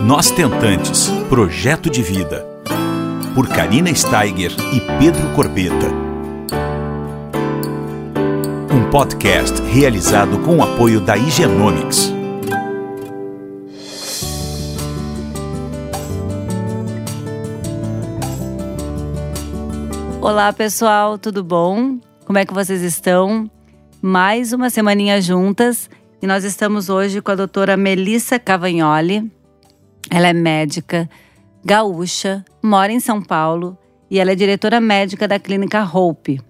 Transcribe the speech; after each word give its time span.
Nós 0.00 0.30
Tentantes 0.30 1.08
Projeto 1.28 1.90
de 1.90 2.02
Vida. 2.02 2.46
Por 3.34 3.48
Karina 3.48 3.92
Steiger 3.92 4.52
e 4.72 4.80
Pedro 4.98 5.28
Corbeta. 5.34 5.88
Um 8.72 8.88
podcast 8.90 9.60
realizado 9.62 10.38
com 10.38 10.58
o 10.58 10.62
apoio 10.62 11.00
da 11.00 11.16
Higienomics. 11.16 12.12
Olá 20.20 20.52
pessoal, 20.52 21.18
tudo 21.18 21.42
bom? 21.42 21.98
Como 22.24 22.38
é 22.38 22.46
que 22.46 22.54
vocês 22.54 22.82
estão? 22.82 23.50
Mais 24.00 24.52
uma 24.52 24.70
semaninha 24.70 25.20
juntas 25.20 25.90
e 26.22 26.26
nós 26.26 26.44
estamos 26.44 26.88
hoje 26.88 27.20
com 27.20 27.32
a 27.32 27.34
doutora 27.34 27.76
Melissa 27.76 28.38
Cavagnoli. 28.38 29.37
Ela 30.10 30.28
é 30.28 30.32
médica, 30.32 31.08
gaúcha, 31.64 32.44
mora 32.62 32.92
em 32.92 33.00
São 33.00 33.22
Paulo 33.22 33.76
e 34.10 34.18
ela 34.18 34.32
é 34.32 34.34
diretora 34.34 34.80
médica 34.80 35.28
da 35.28 35.38
clínica 35.38 35.82
Hope. 35.84 36.40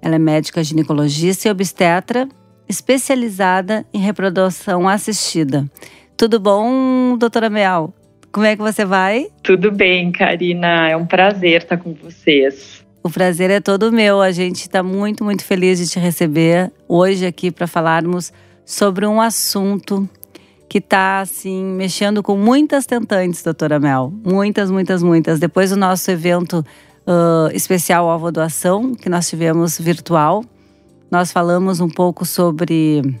Ela 0.00 0.16
é 0.16 0.18
médica 0.18 0.62
ginecologista 0.62 1.48
e 1.48 1.50
obstetra, 1.50 2.28
especializada 2.68 3.84
em 3.92 3.98
reprodução 3.98 4.88
assistida. 4.88 5.68
Tudo 6.16 6.38
bom, 6.38 7.16
doutora 7.18 7.50
Mel? 7.50 7.92
Como 8.32 8.46
é 8.46 8.56
que 8.56 8.62
você 8.62 8.84
vai? 8.84 9.28
Tudo 9.42 9.70
bem, 9.70 10.10
Karina. 10.10 10.88
É 10.88 10.96
um 10.96 11.06
prazer 11.06 11.62
estar 11.62 11.76
com 11.76 11.94
vocês. 11.94 12.84
O 13.02 13.10
prazer 13.10 13.50
é 13.50 13.60
todo 13.60 13.92
meu. 13.92 14.20
A 14.20 14.32
gente 14.32 14.62
está 14.62 14.82
muito, 14.82 15.22
muito 15.22 15.44
feliz 15.44 15.78
de 15.78 15.88
te 15.88 15.98
receber 15.98 16.72
hoje 16.88 17.26
aqui 17.26 17.50
para 17.50 17.66
falarmos 17.66 18.32
sobre 18.64 19.06
um 19.06 19.20
assunto 19.20 20.08
que 20.68 20.78
está 20.78 21.20
assim 21.20 21.64
mexendo 21.64 22.22
com 22.22 22.36
muitas 22.36 22.86
tentantes, 22.86 23.42
doutora 23.42 23.78
Mel. 23.78 24.12
Muitas, 24.24 24.70
muitas, 24.70 25.02
muitas. 25.02 25.38
Depois 25.38 25.70
do 25.70 25.76
nosso 25.76 26.10
evento 26.10 26.64
uh, 27.06 27.54
especial 27.54 28.08
Alvo 28.08 28.32
Doação, 28.32 28.94
que 28.94 29.08
nós 29.08 29.28
tivemos 29.28 29.78
virtual, 29.78 30.44
nós 31.10 31.30
falamos 31.30 31.80
um 31.80 31.88
pouco 31.88 32.24
sobre 32.24 33.20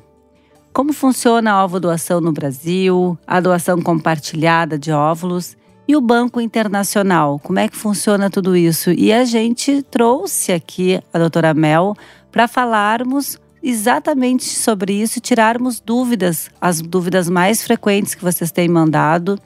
como 0.72 0.92
funciona 0.92 1.52
a 1.52 1.64
ovo 1.64 1.78
doação 1.78 2.20
no 2.20 2.32
Brasil, 2.32 3.16
a 3.24 3.38
doação 3.38 3.80
compartilhada 3.80 4.76
de 4.76 4.90
óvulos 4.90 5.56
e 5.86 5.94
o 5.94 6.00
Banco 6.00 6.40
Internacional. 6.40 7.38
Como 7.38 7.60
é 7.60 7.68
que 7.68 7.76
funciona 7.76 8.28
tudo 8.28 8.56
isso? 8.56 8.90
E 8.90 9.12
a 9.12 9.24
gente 9.24 9.82
trouxe 9.82 10.52
aqui 10.52 11.00
a 11.12 11.18
doutora 11.18 11.54
Mel 11.54 11.94
para 12.32 12.48
falarmos 12.48 13.38
exatamente 13.64 14.44
sobre 14.44 14.92
isso 14.92 15.20
tirarmos 15.20 15.80
dúvidas, 15.80 16.50
as 16.60 16.82
dúvidas 16.82 17.30
mais 17.30 17.64
frequentes 17.64 18.14
que 18.14 18.22
vocês 18.22 18.52
têm 18.52 18.68
mandado 18.68 19.38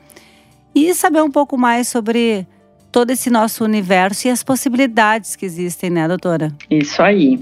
e 0.74 0.92
saber 0.92 1.22
um 1.22 1.30
pouco 1.30 1.56
mais 1.56 1.86
sobre 1.86 2.44
todo 2.90 3.10
esse 3.10 3.30
nosso 3.30 3.64
universo 3.64 4.26
e 4.26 4.30
as 4.30 4.42
possibilidades 4.42 5.36
que 5.36 5.44
existem, 5.46 5.90
né, 5.90 6.08
doutora? 6.08 6.52
Isso 6.68 7.00
aí. 7.00 7.38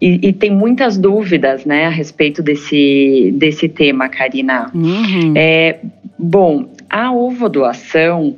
E, 0.00 0.28
e 0.28 0.32
tem 0.32 0.50
muitas 0.50 0.98
dúvidas, 0.98 1.64
né, 1.64 1.86
a 1.86 1.90
respeito 1.90 2.42
desse, 2.42 3.32
desse 3.36 3.68
tema, 3.68 4.08
Karina. 4.08 4.70
Uhum. 4.74 5.34
É, 5.36 5.78
bom, 6.18 6.68
a 6.90 7.12
ovodoação, 7.12 8.36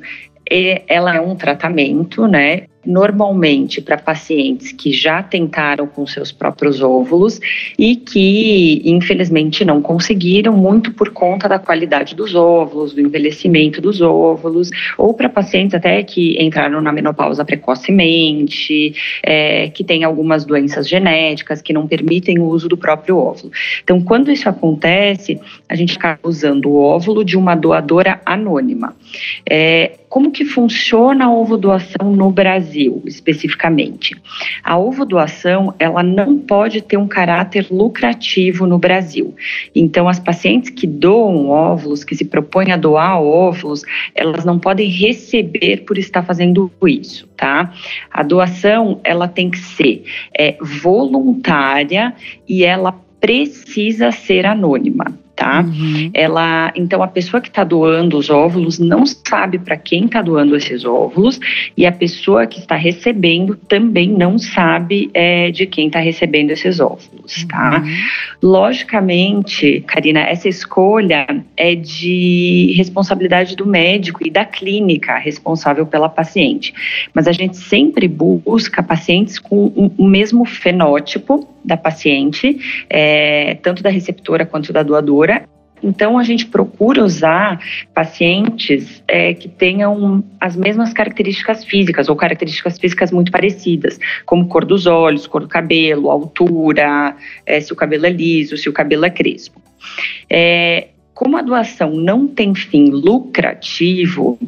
é, 0.49 0.83
ela 0.87 1.15
é 1.15 1.21
um 1.21 1.35
tratamento, 1.35 2.27
né? 2.27 2.63
Normalmente 2.85 3.81
para 3.81 3.97
pacientes 3.97 4.71
que 4.71 4.91
já 4.91 5.21
tentaram 5.21 5.85
com 5.85 6.05
seus 6.07 6.31
próprios 6.31 6.81
óvulos 6.81 7.39
e 7.77 7.95
que 7.95 8.81
infelizmente 8.85 9.65
não 9.65 9.81
conseguiram 9.81 10.53
muito 10.53 10.93
por 10.93 11.09
conta 11.11 11.47
da 11.47 11.59
qualidade 11.59 12.15
dos 12.15 12.35
óvulos, 12.35 12.93
do 12.93 13.01
envelhecimento 13.01 13.81
dos 13.81 14.01
óvulos, 14.01 14.71
ou 14.97 15.13
para 15.13 15.27
pacientes 15.27 15.75
até 15.75 16.01
que 16.03 16.41
entraram 16.41 16.81
na 16.81 16.91
menopausa 16.91 17.43
precocemente, 17.43 18.93
é, 19.23 19.69
que 19.69 19.83
têm 19.83 20.03
algumas 20.03 20.45
doenças 20.45 20.87
genéticas 20.87 21.61
que 21.61 21.73
não 21.73 21.87
permitem 21.87 22.39
o 22.39 22.45
uso 22.45 22.69
do 22.69 22.77
próprio 22.77 23.17
óvulo. 23.17 23.51
Então, 23.83 24.01
quando 24.01 24.31
isso 24.31 24.47
acontece, 24.47 25.39
a 25.67 25.75
gente 25.75 25.97
acaba 25.97 26.19
usando 26.23 26.69
o 26.69 26.79
óvulo 26.79 27.23
de 27.25 27.37
uma 27.37 27.55
doadora 27.55 28.21
anônima. 28.25 28.95
É, 29.49 29.98
como 30.09 30.31
que 30.31 30.43
funciona 30.43 31.25
a 31.25 31.31
ovodoação 31.31 32.11
no 32.15 32.31
Brasil, 32.31 33.01
especificamente? 33.05 34.19
A 34.63 34.77
ovodoação, 34.77 35.73
ela 35.77 36.01
não 36.01 36.39
pode 36.39 36.81
ter 36.81 36.97
um 36.97 37.07
caráter 37.07 37.67
lucrativo 37.69 38.65
no 38.65 38.79
Brasil. 38.79 39.35
Então, 39.73 40.09
as 40.09 40.19
pacientes 40.19 40.71
que 40.71 40.87
doam 40.87 41.49
óvulos, 41.49 42.03
que 42.03 42.15
se 42.15 42.25
propõem 42.25 42.71
a 42.71 42.77
doar 42.77 43.21
óvulos, 43.21 43.83
elas 44.15 44.43
não 44.43 44.57
podem 44.57 44.89
receber 44.89 45.85
por 45.85 45.97
estar 45.99 46.23
fazendo 46.23 46.71
isso, 46.87 47.27
tá? 47.37 47.71
A 48.09 48.23
doação, 48.23 48.99
ela 49.03 49.27
tem 49.27 49.51
que 49.51 49.59
ser 49.59 50.03
é, 50.35 50.57
voluntária 50.59 52.15
e 52.47 52.63
ela 52.63 52.99
precisa 53.21 54.11
ser 54.11 54.45
anônima 54.45 55.05
tá? 55.39 55.61
Uhum. 55.61 56.11
Ela, 56.13 56.73
então 56.75 57.01
a 57.01 57.07
pessoa 57.07 57.39
que 57.39 57.47
está 57.47 57.63
doando 57.63 58.17
os 58.17 58.29
óvulos 58.29 58.77
não 58.77 59.05
sabe 59.05 59.57
para 59.57 59.77
quem 59.77 60.03
está 60.03 60.21
doando 60.21 60.53
esses 60.53 60.83
óvulos 60.83 61.39
e 61.77 61.85
a 61.85 61.93
pessoa 61.93 62.45
que 62.45 62.59
está 62.59 62.75
recebendo 62.75 63.55
também 63.55 64.09
não 64.09 64.37
sabe 64.37 65.09
é, 65.13 65.49
de 65.49 65.65
quem 65.65 65.87
está 65.87 65.99
recebendo 65.99 66.51
esses 66.51 66.81
óvulos, 66.81 67.45
tá? 67.45 67.81
Uhum. 67.81 68.49
Logicamente, 68.49 69.81
Karina, 69.87 70.19
essa 70.19 70.49
escolha 70.49 71.25
é 71.55 71.73
de 71.73 72.73
responsabilidade 72.75 73.55
do 73.55 73.65
médico 73.65 74.19
e 74.27 74.29
da 74.29 74.43
clínica 74.43 75.17
responsável 75.17 75.85
pela 75.85 76.09
paciente, 76.09 76.73
mas 77.13 77.27
a 77.27 77.31
gente 77.31 77.55
sempre 77.55 78.09
busca 78.09 78.83
pacientes 78.83 79.39
com 79.39 79.93
o 79.97 80.05
mesmo 80.05 80.43
fenótipo 80.43 81.47
da 81.63 81.77
paciente, 81.77 82.85
é, 82.89 83.55
tanto 83.61 83.83
da 83.83 83.89
receptora 83.89 84.45
quanto 84.45 84.71
da 84.73 84.83
doadora. 84.83 85.43
Então, 85.81 86.17
a 86.17 86.23
gente 86.23 86.45
procura 86.45 87.03
usar 87.03 87.59
pacientes 87.93 89.01
é, 89.07 89.33
que 89.33 89.47
tenham 89.47 90.23
as 90.39 90.55
mesmas 90.55 90.91
características 90.91 91.63
físicas 91.63 92.09
ou 92.09 92.15
características 92.15 92.77
físicas 92.77 93.11
muito 93.11 93.31
parecidas, 93.31 93.97
como 94.25 94.47
cor 94.47 94.65
dos 94.65 94.85
olhos, 94.85 95.25
cor 95.25 95.41
do 95.41 95.47
cabelo, 95.47 96.09
altura, 96.09 97.15
é, 97.45 97.61
se 97.61 97.71
o 97.71 97.75
cabelo 97.75 98.05
é 98.05 98.09
liso, 98.09 98.57
se 98.57 98.67
o 98.67 98.73
cabelo 98.73 99.05
é 99.05 99.09
crespo. 99.09 99.61
É, 100.29 100.89
como 101.19 101.35
a 101.35 101.41
doação 101.41 101.91
não 101.91 102.27
tem 102.27 102.55
fim 102.55 102.91
lucrativo, 102.91 104.39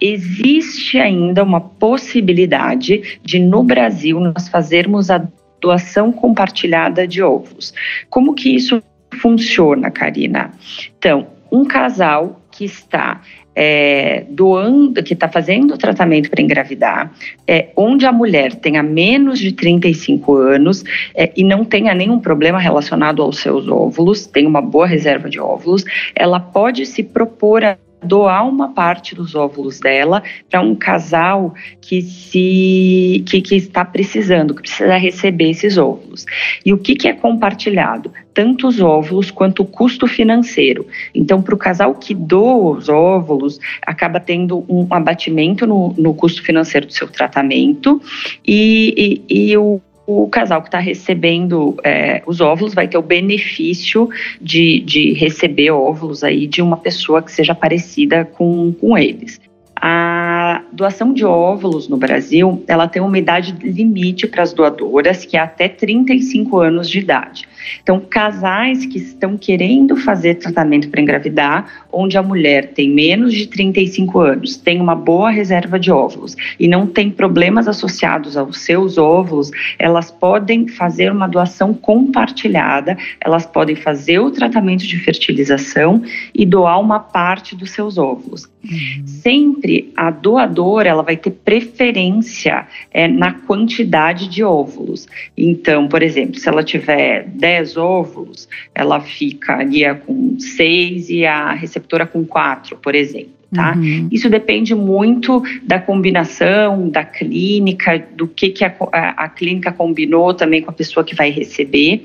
existe 0.00 0.98
ainda 0.98 1.42
uma 1.42 1.60
possibilidade 1.60 3.18
de, 3.24 3.40
no 3.40 3.64
Brasil, 3.64 4.20
nós 4.20 4.48
fazermos 4.48 5.10
a 5.10 5.26
doação 5.66 6.12
compartilhada 6.12 7.08
de 7.08 7.20
ovos. 7.20 7.74
Como 8.08 8.34
que 8.34 8.54
isso 8.54 8.80
funciona, 9.20 9.90
Karina? 9.90 10.52
Então, 10.96 11.26
um 11.50 11.64
casal 11.64 12.40
que 12.52 12.64
está 12.64 13.20
é, 13.54 14.24
doando, 14.30 15.02
que 15.02 15.14
está 15.14 15.28
fazendo 15.28 15.74
o 15.74 15.78
tratamento 15.78 16.30
para 16.30 16.40
engravidar, 16.40 17.12
é, 17.48 17.70
onde 17.76 18.06
a 18.06 18.12
mulher 18.12 18.54
tenha 18.54 18.82
menos 18.82 19.40
de 19.40 19.50
35 19.50 20.36
anos 20.36 20.84
é, 21.14 21.32
e 21.36 21.42
não 21.42 21.64
tenha 21.64 21.92
nenhum 21.94 22.20
problema 22.20 22.60
relacionado 22.60 23.20
aos 23.22 23.38
seus 23.38 23.66
óvulos, 23.66 24.26
tem 24.26 24.46
uma 24.46 24.62
boa 24.62 24.86
reserva 24.86 25.28
de 25.28 25.40
óvulos, 25.40 25.84
ela 26.14 26.38
pode 26.38 26.86
se 26.86 27.02
propor 27.02 27.64
a 27.64 27.76
doar 28.06 28.48
uma 28.48 28.68
parte 28.72 29.14
dos 29.14 29.34
óvulos 29.34 29.80
dela 29.80 30.22
para 30.50 30.60
um 30.60 30.74
casal 30.74 31.54
que 31.80 32.02
se 32.02 33.22
que, 33.26 33.40
que, 33.40 33.56
está 33.56 33.84
precisando, 33.84 34.54
que 34.54 34.62
precisa 34.62 34.96
receber 34.96 35.50
esses 35.50 35.76
óvulos. 35.76 36.26
E 36.64 36.72
o 36.72 36.78
que, 36.78 36.94
que 36.94 37.08
é 37.08 37.12
compartilhado? 37.12 38.12
Tanto 38.32 38.68
os 38.68 38.80
óvulos 38.80 39.30
quanto 39.30 39.62
o 39.62 39.66
custo 39.66 40.06
financeiro. 40.06 40.86
Então, 41.14 41.40
para 41.42 41.54
o 41.54 41.58
casal 41.58 41.94
que 41.94 42.14
doa 42.14 42.78
os 42.78 42.88
óvulos, 42.88 43.58
acaba 43.82 44.20
tendo 44.20 44.64
um 44.68 44.86
abatimento 44.90 45.66
no, 45.66 45.94
no 45.96 46.14
custo 46.14 46.42
financeiro 46.42 46.86
do 46.86 46.92
seu 46.92 47.08
tratamento 47.08 48.00
e, 48.46 49.22
e, 49.28 49.50
e 49.50 49.56
o 49.56 49.80
o 50.06 50.28
casal 50.28 50.62
que 50.62 50.68
está 50.68 50.78
recebendo 50.78 51.76
é, 51.82 52.22
os 52.26 52.40
óvulos 52.40 52.74
vai 52.74 52.86
ter 52.86 52.96
o 52.96 53.02
benefício 53.02 54.08
de, 54.40 54.80
de 54.80 55.12
receber 55.14 55.70
óvulos 55.70 56.22
aí 56.22 56.46
de 56.46 56.62
uma 56.62 56.76
pessoa 56.76 57.20
que 57.20 57.32
seja 57.32 57.54
parecida 57.54 58.24
com, 58.24 58.72
com 58.72 58.96
eles. 58.96 59.40
A 59.74 60.62
doação 60.72 61.12
de 61.12 61.24
óvulos 61.24 61.88
no 61.88 61.96
Brasil, 61.96 62.64
ela 62.66 62.88
tem 62.88 63.02
uma 63.02 63.18
idade 63.18 63.54
limite 63.62 64.26
para 64.26 64.42
as 64.42 64.52
doadoras, 64.52 65.24
que 65.24 65.36
é 65.36 65.40
até 65.40 65.68
35 65.68 66.60
anos 66.60 66.88
de 66.88 67.00
idade. 67.00 67.46
Então, 67.82 68.00
casais 68.00 68.86
que 68.86 68.98
estão 68.98 69.36
querendo 69.36 69.96
fazer 69.96 70.34
tratamento 70.36 70.88
para 70.88 71.00
engravidar, 71.00 71.86
onde 71.92 72.18
a 72.18 72.22
mulher 72.22 72.72
tem 72.72 72.90
menos 72.90 73.32
de 73.32 73.46
35 73.46 74.20
anos, 74.20 74.56
tem 74.56 74.80
uma 74.80 74.94
boa 74.94 75.30
reserva 75.30 75.78
de 75.78 75.90
óvulos 75.90 76.36
e 76.58 76.68
não 76.68 76.86
tem 76.86 77.10
problemas 77.10 77.68
associados 77.68 78.36
aos 78.36 78.60
seus 78.60 78.98
óvulos, 78.98 79.50
elas 79.78 80.10
podem 80.10 80.68
fazer 80.68 81.10
uma 81.10 81.26
doação 81.26 81.72
compartilhada, 81.72 82.96
elas 83.20 83.46
podem 83.46 83.76
fazer 83.76 84.18
o 84.18 84.30
tratamento 84.30 84.86
de 84.86 84.98
fertilização 84.98 86.02
e 86.34 86.44
doar 86.44 86.80
uma 86.80 87.00
parte 87.00 87.54
dos 87.56 87.70
seus 87.70 87.98
óvulos. 87.98 88.48
Uhum. 88.64 89.06
Sempre 89.06 89.92
a 89.96 90.10
doadora 90.10 90.88
ela 90.88 91.02
vai 91.02 91.16
ter 91.16 91.30
preferência 91.30 92.66
é, 92.90 93.06
na 93.06 93.32
quantidade 93.32 94.28
de 94.28 94.42
óvulos. 94.42 95.06
Então, 95.36 95.88
por 95.88 96.02
exemplo, 96.02 96.38
se 96.38 96.48
ela 96.48 96.62
tiver 96.62 97.24
10 97.28 97.55
óvulos, 97.76 98.48
ela 98.74 99.00
ficaria 99.00 99.94
com 99.94 100.38
6 100.38 101.10
e 101.10 101.24
a 101.24 101.52
receptora 101.52 102.06
com 102.06 102.24
4, 102.24 102.76
por 102.76 102.94
exemplo. 102.94 103.36
Tá? 103.54 103.74
Uhum. 103.76 104.08
Isso 104.10 104.28
depende 104.28 104.74
muito 104.74 105.42
da 105.62 105.78
combinação, 105.78 106.88
da 106.88 107.04
clínica, 107.04 108.04
do 108.14 108.26
que, 108.26 108.50
que 108.50 108.64
a, 108.64 108.74
a, 108.92 109.24
a 109.24 109.28
clínica 109.28 109.72
combinou 109.72 110.34
também 110.34 110.62
com 110.62 110.70
a 110.70 110.74
pessoa 110.74 111.04
que 111.04 111.14
vai 111.14 111.30
receber. 111.30 112.04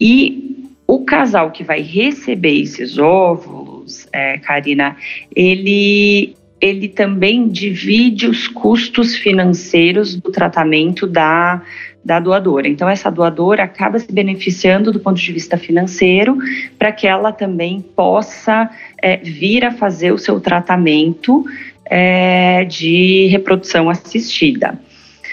E 0.00 0.66
o 0.86 1.04
casal 1.04 1.50
que 1.50 1.62
vai 1.62 1.82
receber 1.82 2.60
esses 2.60 2.98
óvulos, 2.98 4.08
é, 4.12 4.38
Karina, 4.38 4.96
ele 5.34 6.34
ele 6.60 6.88
também 6.88 7.48
divide 7.48 8.28
os 8.28 8.46
custos 8.46 9.16
financeiros 9.16 10.14
do 10.14 10.30
tratamento 10.30 11.08
da, 11.08 11.60
da 12.04 12.18
doadora. 12.18 12.68
Então, 12.68 12.88
essa 12.88 13.10
doadora 13.10 13.64
acaba 13.64 13.98
se 13.98 14.12
beneficiando 14.12 14.90
do 14.90 15.00
ponto 15.00 15.20
de 15.20 15.32
vista 15.32 15.56
financeiro 15.56 16.36
para 16.78 16.90
que 16.90 17.06
ela 17.06 17.32
também 17.32 17.80
possa 17.80 18.70
é, 19.00 19.16
vir 19.18 19.64
a 19.64 19.70
fazer 19.70 20.12
o 20.12 20.18
seu 20.18 20.40
tratamento 20.40 21.44
é, 21.84 22.64
de 22.64 23.26
reprodução 23.26 23.88
assistida. 23.88 24.78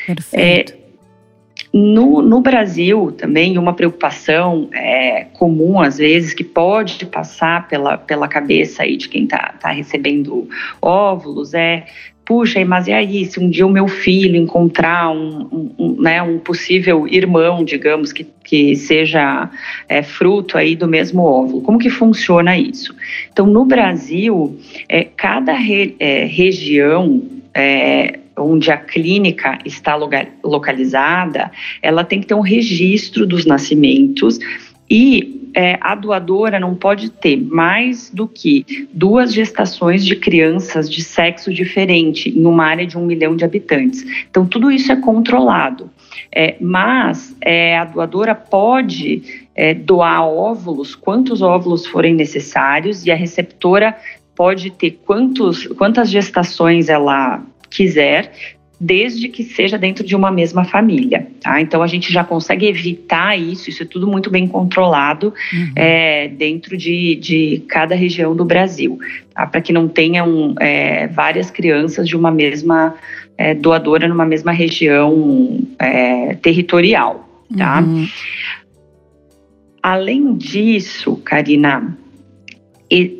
Perfeito. 0.05 0.73
É, 0.73 0.78
no, 1.73 2.21
no, 2.21 2.41
Brasil, 2.41 3.11
também, 3.11 3.57
uma 3.57 3.73
preocupação 3.73 4.69
é, 4.73 5.25
comum, 5.33 5.79
às 5.79 5.97
vezes, 5.97 6.33
que 6.33 6.43
pode 6.43 7.05
passar 7.05 7.67
pela, 7.67 7.97
pela 7.97 8.27
cabeça 8.27 8.83
aí 8.83 8.97
de 8.97 9.07
quem 9.07 9.23
está 9.23 9.53
tá 9.59 9.69
recebendo 9.69 10.49
óvulos 10.81 11.53
é 11.53 11.85
puxa, 12.29 12.63
mas 12.63 12.87
e 12.87 12.91
aí, 12.93 13.25
se 13.25 13.39
um 13.39 13.49
dia 13.49 13.65
o 13.65 13.71
meu 13.71 13.87
filho 13.87 14.35
encontrar 14.35 15.09
um, 15.09 15.47
um, 15.51 15.71
um 15.79 15.99
né, 15.99 16.21
um 16.21 16.37
possível 16.37 17.07
irmão, 17.07 17.63
digamos, 17.63 18.13
que, 18.13 18.23
que 18.43 18.75
seja 18.75 19.49
é, 19.87 20.03
fruto 20.03 20.55
aí 20.55 20.75
do 20.75 20.87
mesmo 20.87 21.23
óvulo, 21.23 21.63
como 21.63 21.79
que 21.79 21.89
funciona 21.89 22.55
isso? 22.55 22.95
Então, 23.33 23.47
no 23.47 23.65
Brasil, 23.65 24.59
é, 24.87 25.03
cada 25.03 25.53
re, 25.53 25.95
é, 25.99 26.25
região 26.25 27.23
é, 27.51 28.19
onde 28.39 28.71
a 28.71 28.77
clínica 28.77 29.59
está 29.65 29.95
localizada, 30.43 31.51
ela 31.81 32.03
tem 32.03 32.21
que 32.21 32.27
ter 32.27 32.33
um 32.33 32.41
registro 32.41 33.25
dos 33.25 33.45
nascimentos 33.45 34.39
e 34.89 35.39
é, 35.53 35.77
a 35.81 35.95
doadora 35.95 36.59
não 36.59 36.75
pode 36.75 37.09
ter 37.09 37.35
mais 37.37 38.09
do 38.09 38.27
que 38.27 38.87
duas 38.93 39.33
gestações 39.33 40.05
de 40.05 40.15
crianças 40.15 40.89
de 40.89 41.03
sexo 41.03 41.53
diferente 41.53 42.29
em 42.29 42.45
uma 42.45 42.65
área 42.65 42.85
de 42.85 42.97
um 42.97 43.05
milhão 43.05 43.35
de 43.35 43.43
habitantes. 43.43 44.03
Então, 44.29 44.45
tudo 44.45 44.71
isso 44.71 44.91
é 44.91 44.95
controlado. 44.95 45.89
É, 46.31 46.55
mas 46.59 47.35
é, 47.41 47.77
a 47.77 47.85
doadora 47.85 48.35
pode 48.35 49.47
é, 49.55 49.73
doar 49.73 50.27
óvulos, 50.27 50.93
quantos 50.95 51.41
óvulos 51.41 51.85
forem 51.85 52.13
necessários, 52.13 53.05
e 53.05 53.11
a 53.11 53.15
receptora 53.15 53.95
pode 54.35 54.69
ter 54.71 54.99
quantos, 55.05 55.67
quantas 55.67 56.09
gestações 56.09 56.87
ela 56.87 57.43
quiser, 57.69 58.31
desde 58.79 59.27
que 59.27 59.43
seja 59.43 59.77
dentro 59.77 60.05
de 60.05 60.15
uma 60.15 60.31
mesma 60.31 60.63
família. 60.63 61.27
Tá? 61.41 61.59
Então 61.59 61.83
a 61.83 61.87
gente 61.87 62.13
já 62.13 62.23
consegue 62.23 62.65
evitar 62.65 63.37
isso, 63.37 63.69
isso 63.69 63.83
é 63.83 63.85
tudo 63.85 64.07
muito 64.07 64.29
bem 64.29 64.47
controlado 64.47 65.33
uhum. 65.53 65.71
é, 65.75 66.29
dentro 66.29 66.77
de, 66.77 67.15
de 67.15 67.63
cada 67.67 67.93
região 67.93 68.33
do 68.33 68.45
Brasil, 68.45 68.97
tá? 69.33 69.45
para 69.45 69.59
que 69.59 69.73
não 69.73 69.87
tenham 69.87 70.55
é, 70.59 71.07
várias 71.07 71.51
crianças 71.51 72.07
de 72.07 72.15
uma 72.15 72.31
mesma 72.31 72.95
é, 73.37 73.53
doadora 73.53 74.07
numa 74.07 74.25
mesma 74.25 74.53
região 74.53 75.59
é, 75.77 76.35
territorial. 76.35 77.27
Tá? 77.57 77.81
Uhum. 77.81 78.07
Além 79.83 80.35
disso, 80.35 81.17
Karina, 81.17 81.97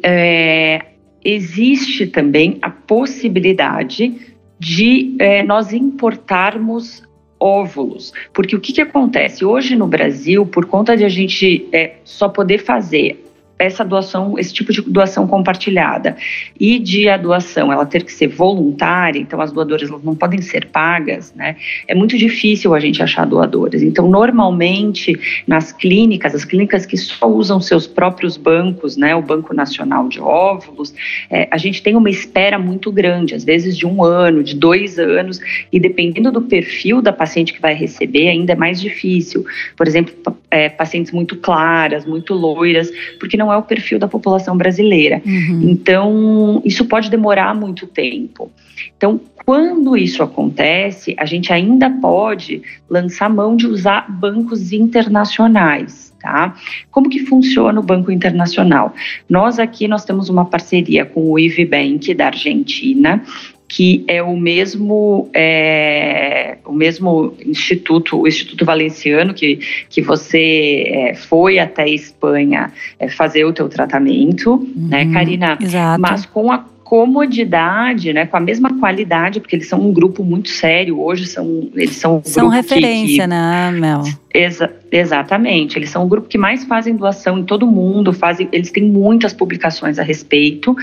é, 0.04 0.86
existe 1.24 2.08
também 2.08 2.60
a 2.62 2.70
possibilidade 2.70 4.29
de 4.60 5.16
é, 5.20 5.42
nós 5.44 5.72
importarmos 5.72 7.02
óvulos. 7.40 8.14
Porque 8.34 8.56
o 8.56 8.60
que, 8.60 8.74
que 8.74 8.82
acontece? 8.82 9.46
Hoje 9.46 9.76
no 9.76 9.88
Brasil, 9.88 10.46
por 10.46 10.66
conta 10.66 10.98
de 10.98 11.06
a 11.06 11.10
gente 11.10 11.68
é, 11.72 11.96
só 12.04 12.28
poder 12.28 12.60
fazer 12.60 13.26
essa 13.60 13.84
doação, 13.84 14.40
esse 14.40 14.54
tipo 14.54 14.72
de 14.72 14.82
doação 14.82 15.28
compartilhada 15.28 16.16
e 16.58 16.80
de 16.80 17.10
a 17.10 17.18
doação 17.18 17.72
ela 17.72 17.86
ter 17.86 18.04
que 18.04 18.12
ser 18.12 18.28
voluntária, 18.28 19.20
então 19.20 19.42
as 19.42 19.52
doadoras 19.52 19.90
não 19.90 20.16
podem 20.16 20.42
ser 20.42 20.68
pagas, 20.68 21.34
né? 21.36 21.58
É 21.86 21.94
muito 21.94 22.18
difícil 22.18 22.74
a 22.74 22.80
gente 22.80 23.04
achar 23.04 23.26
doadoras. 23.26 23.84
Então, 23.84 24.10
normalmente 24.10 25.20
nas 25.46 25.74
clínicas, 25.74 26.34
as 26.34 26.46
clínicas 26.46 26.86
que 26.86 26.96
só 26.96 27.28
usam 27.30 27.60
seus 27.60 27.86
próprios 27.86 28.38
bancos, 28.38 28.96
né, 28.96 29.14
o 29.14 29.22
Banco 29.22 29.54
Nacional 29.54 30.08
de 30.08 30.22
Óvulos, 30.22 30.94
é, 31.30 31.50
a 31.52 31.58
gente 31.58 31.84
tem 31.84 31.96
uma 31.96 32.10
espera 32.10 32.58
muito 32.58 32.92
grande, 32.92 33.36
às 33.36 33.44
vezes 33.44 33.78
de 33.78 33.86
um 33.86 34.04
ano, 34.04 34.42
de 34.42 34.56
dois 34.56 34.98
anos, 34.98 35.40
e 35.72 35.80
dependendo 35.80 36.32
do 36.32 36.44
perfil 36.44 37.02
da 37.02 37.12
paciente 37.12 37.54
que 37.54 37.62
vai 37.62 37.74
receber, 37.74 38.30
ainda 38.30 38.54
é 38.54 38.56
mais 38.56 38.80
difícil. 38.80 39.46
Por 39.76 39.86
exemplo, 39.86 40.14
é, 40.52 40.70
pacientes 40.70 41.12
muito 41.12 41.36
claras, 41.36 42.06
muito 42.06 42.34
loiras, 42.34 42.92
porque 43.20 43.38
não 43.38 43.52
é 43.52 43.58
o 43.58 43.64
perfil 43.64 44.00
da 44.00 44.08
população 44.08 44.58
brasileira. 44.58 45.22
Uhum. 45.26 45.70
Então, 45.70 46.62
isso 46.66 46.86
pode 46.86 47.10
demorar 47.10 47.54
muito 47.54 47.86
tempo. 47.88 48.52
Então, 48.98 49.20
quando 49.46 49.98
isso 49.98 50.22
acontece, 50.22 51.16
a 51.18 51.26
gente 51.26 51.52
ainda 51.52 51.90
pode 51.90 52.62
lançar 52.90 53.30
mão 53.30 53.56
de 53.56 53.68
usar 53.68 54.10
bancos 54.10 54.72
internacionais. 54.72 56.10
Tá? 56.22 56.54
Como 56.92 57.10
que 57.10 57.26
funciona 57.26 57.80
o 57.80 57.84
Banco 57.84 58.12
Internacional? 58.12 58.94
Nós 59.30 59.58
aqui 59.58 59.88
nós 59.88 60.04
temos 60.04 60.28
uma 60.28 60.44
parceria 60.44 61.06
com 61.06 61.32
o 61.32 61.40
IV 61.40 61.66
Bank 61.66 62.14
da 62.14 62.26
Argentina 62.26 63.24
que 63.70 64.04
é 64.08 64.22
o 64.22 64.36
mesmo 64.36 65.30
é, 65.32 66.58
o 66.66 66.74
mesmo 66.74 67.36
instituto, 67.46 68.20
o 68.20 68.28
Instituto 68.28 68.66
Valenciano 68.66 69.32
que, 69.32 69.60
que 69.88 70.02
você 70.02 70.84
é, 70.88 71.14
foi 71.14 71.60
até 71.60 71.84
a 71.84 71.88
Espanha 71.88 72.74
é, 72.98 73.08
fazer 73.08 73.46
o 73.46 73.54
teu 73.54 73.70
tratamento, 73.70 74.58
né, 74.76 75.04
uhum, 75.04 75.10
né, 75.10 75.14
Karina? 75.14 75.58
Exato. 75.62 76.02
Mas 76.02 76.26
com 76.26 76.52
a 76.52 76.66
comodidade, 76.84 78.12
né, 78.12 78.26
com 78.26 78.36
a 78.36 78.40
mesma 78.40 78.80
qualidade, 78.80 79.40
porque 79.40 79.56
eles 79.56 79.70
são 79.70 79.80
um 79.80 79.94
grupo 79.94 80.24
muito 80.24 80.50
sério. 80.50 81.00
Hoje 81.00 81.28
são 81.28 81.70
eles 81.76 81.96
são 81.98 82.18
um 82.18 82.24
são 82.24 82.48
referência, 82.48 83.06
que, 83.06 83.22
que, 83.22 83.28
né, 83.28 83.72
Mel? 83.72 84.02
Exa 84.34 84.74
exatamente. 84.92 85.78
Eles 85.78 85.90
são 85.90 86.04
o 86.04 86.08
grupo 86.08 86.28
que 86.28 86.38
mais 86.38 86.66
fazem 86.66 86.96
doação 86.96 87.40
em 87.40 87.44
todo 87.44 87.66
mundo. 87.68 88.14
Fazem, 88.14 88.48
eles 88.52 88.72
têm 88.72 88.84
muitas 88.84 89.34
publicações 89.34 90.00
a 90.00 90.04
respeito. 90.04 90.76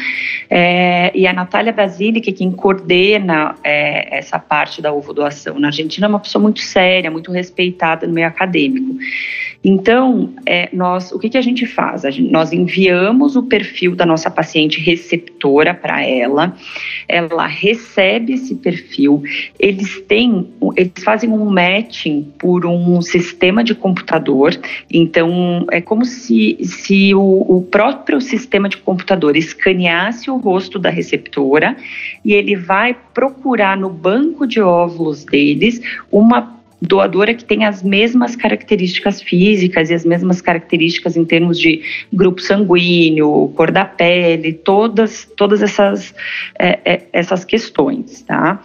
É, 0.48 1.10
e 1.14 1.26
a 1.26 1.32
Natália 1.32 1.72
Basile, 1.72 2.20
que 2.20 2.30
é 2.30 2.32
quem 2.32 2.50
coordena 2.50 3.54
é, 3.62 4.18
essa 4.18 4.38
parte 4.38 4.80
da 4.80 4.92
ovo 4.92 5.12
doação 5.12 5.58
na 5.58 5.68
Argentina, 5.68 6.06
é 6.06 6.08
uma 6.08 6.20
pessoa 6.20 6.42
muito 6.42 6.60
séria, 6.60 7.10
muito 7.10 7.32
respeitada 7.32 8.06
no 8.06 8.12
meio 8.12 8.26
acadêmico. 8.26 8.96
Então, 9.68 10.32
é, 10.46 10.68
nós, 10.72 11.10
o 11.10 11.18
que, 11.18 11.28
que 11.28 11.36
a 11.36 11.42
gente 11.42 11.66
faz? 11.66 12.04
A 12.04 12.10
gente, 12.12 12.30
nós 12.30 12.52
enviamos 12.52 13.34
o 13.34 13.42
perfil 13.42 13.96
da 13.96 14.06
nossa 14.06 14.30
paciente 14.30 14.80
receptora 14.80 15.74
para 15.74 16.06
ela, 16.06 16.54
ela 17.08 17.48
recebe 17.48 18.34
esse 18.34 18.54
perfil, 18.54 19.24
eles 19.58 20.00
têm, 20.02 20.48
eles 20.76 21.02
fazem 21.02 21.30
um 21.30 21.50
matching 21.50 22.32
por 22.38 22.64
um 22.64 23.02
sistema 23.02 23.64
de 23.64 23.74
computador, 23.96 24.58
então 24.92 25.66
é 25.70 25.80
como 25.80 26.04
se, 26.04 26.58
se 26.62 27.14
o, 27.14 27.56
o 27.56 27.62
próprio 27.62 28.20
sistema 28.20 28.68
de 28.68 28.76
computador 28.76 29.36
escaneasse 29.36 30.30
o 30.30 30.36
rosto 30.36 30.78
da 30.78 30.90
receptora 30.90 31.76
e 32.22 32.34
ele 32.34 32.54
vai 32.54 32.94
procurar 33.14 33.76
no 33.76 33.88
banco 33.88 34.46
de 34.46 34.60
óvulos 34.60 35.24
deles 35.24 35.80
uma 36.12 36.54
doadora 36.80 37.32
que 37.32 37.44
tem 37.44 37.64
as 37.64 37.82
mesmas 37.82 38.36
características 38.36 39.22
físicas 39.22 39.88
e 39.88 39.94
as 39.94 40.04
mesmas 40.04 40.42
características 40.42 41.16
em 41.16 41.24
termos 41.24 41.58
de 41.58 41.80
grupo 42.12 42.42
sanguíneo, 42.42 43.50
cor 43.56 43.70
da 43.70 43.86
pele, 43.86 44.52
todas, 44.52 45.26
todas 45.36 45.62
essas, 45.62 46.14
é, 46.58 46.78
é, 46.84 47.02
essas 47.14 47.46
questões, 47.46 48.20
tá? 48.22 48.62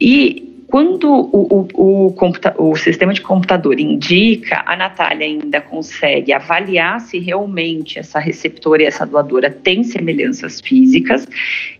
E 0.00 0.47
quando 0.68 1.10
o, 1.10 1.66
o, 1.72 2.12
o, 2.12 2.14
o, 2.58 2.76
sistema 2.76 3.14
de 3.14 3.22
computador 3.22 3.80
indica, 3.80 4.62
a 4.66 4.76
Natália 4.76 5.26
ainda 5.26 5.62
consegue 5.62 6.30
avaliar 6.30 7.00
se 7.00 7.18
realmente 7.18 7.98
essa 7.98 8.18
receptora 8.18 8.82
e 8.82 8.86
essa 8.86 9.06
doadora 9.06 9.50
têm 9.50 9.82
semelhanças 9.82 10.60
físicas 10.60 11.26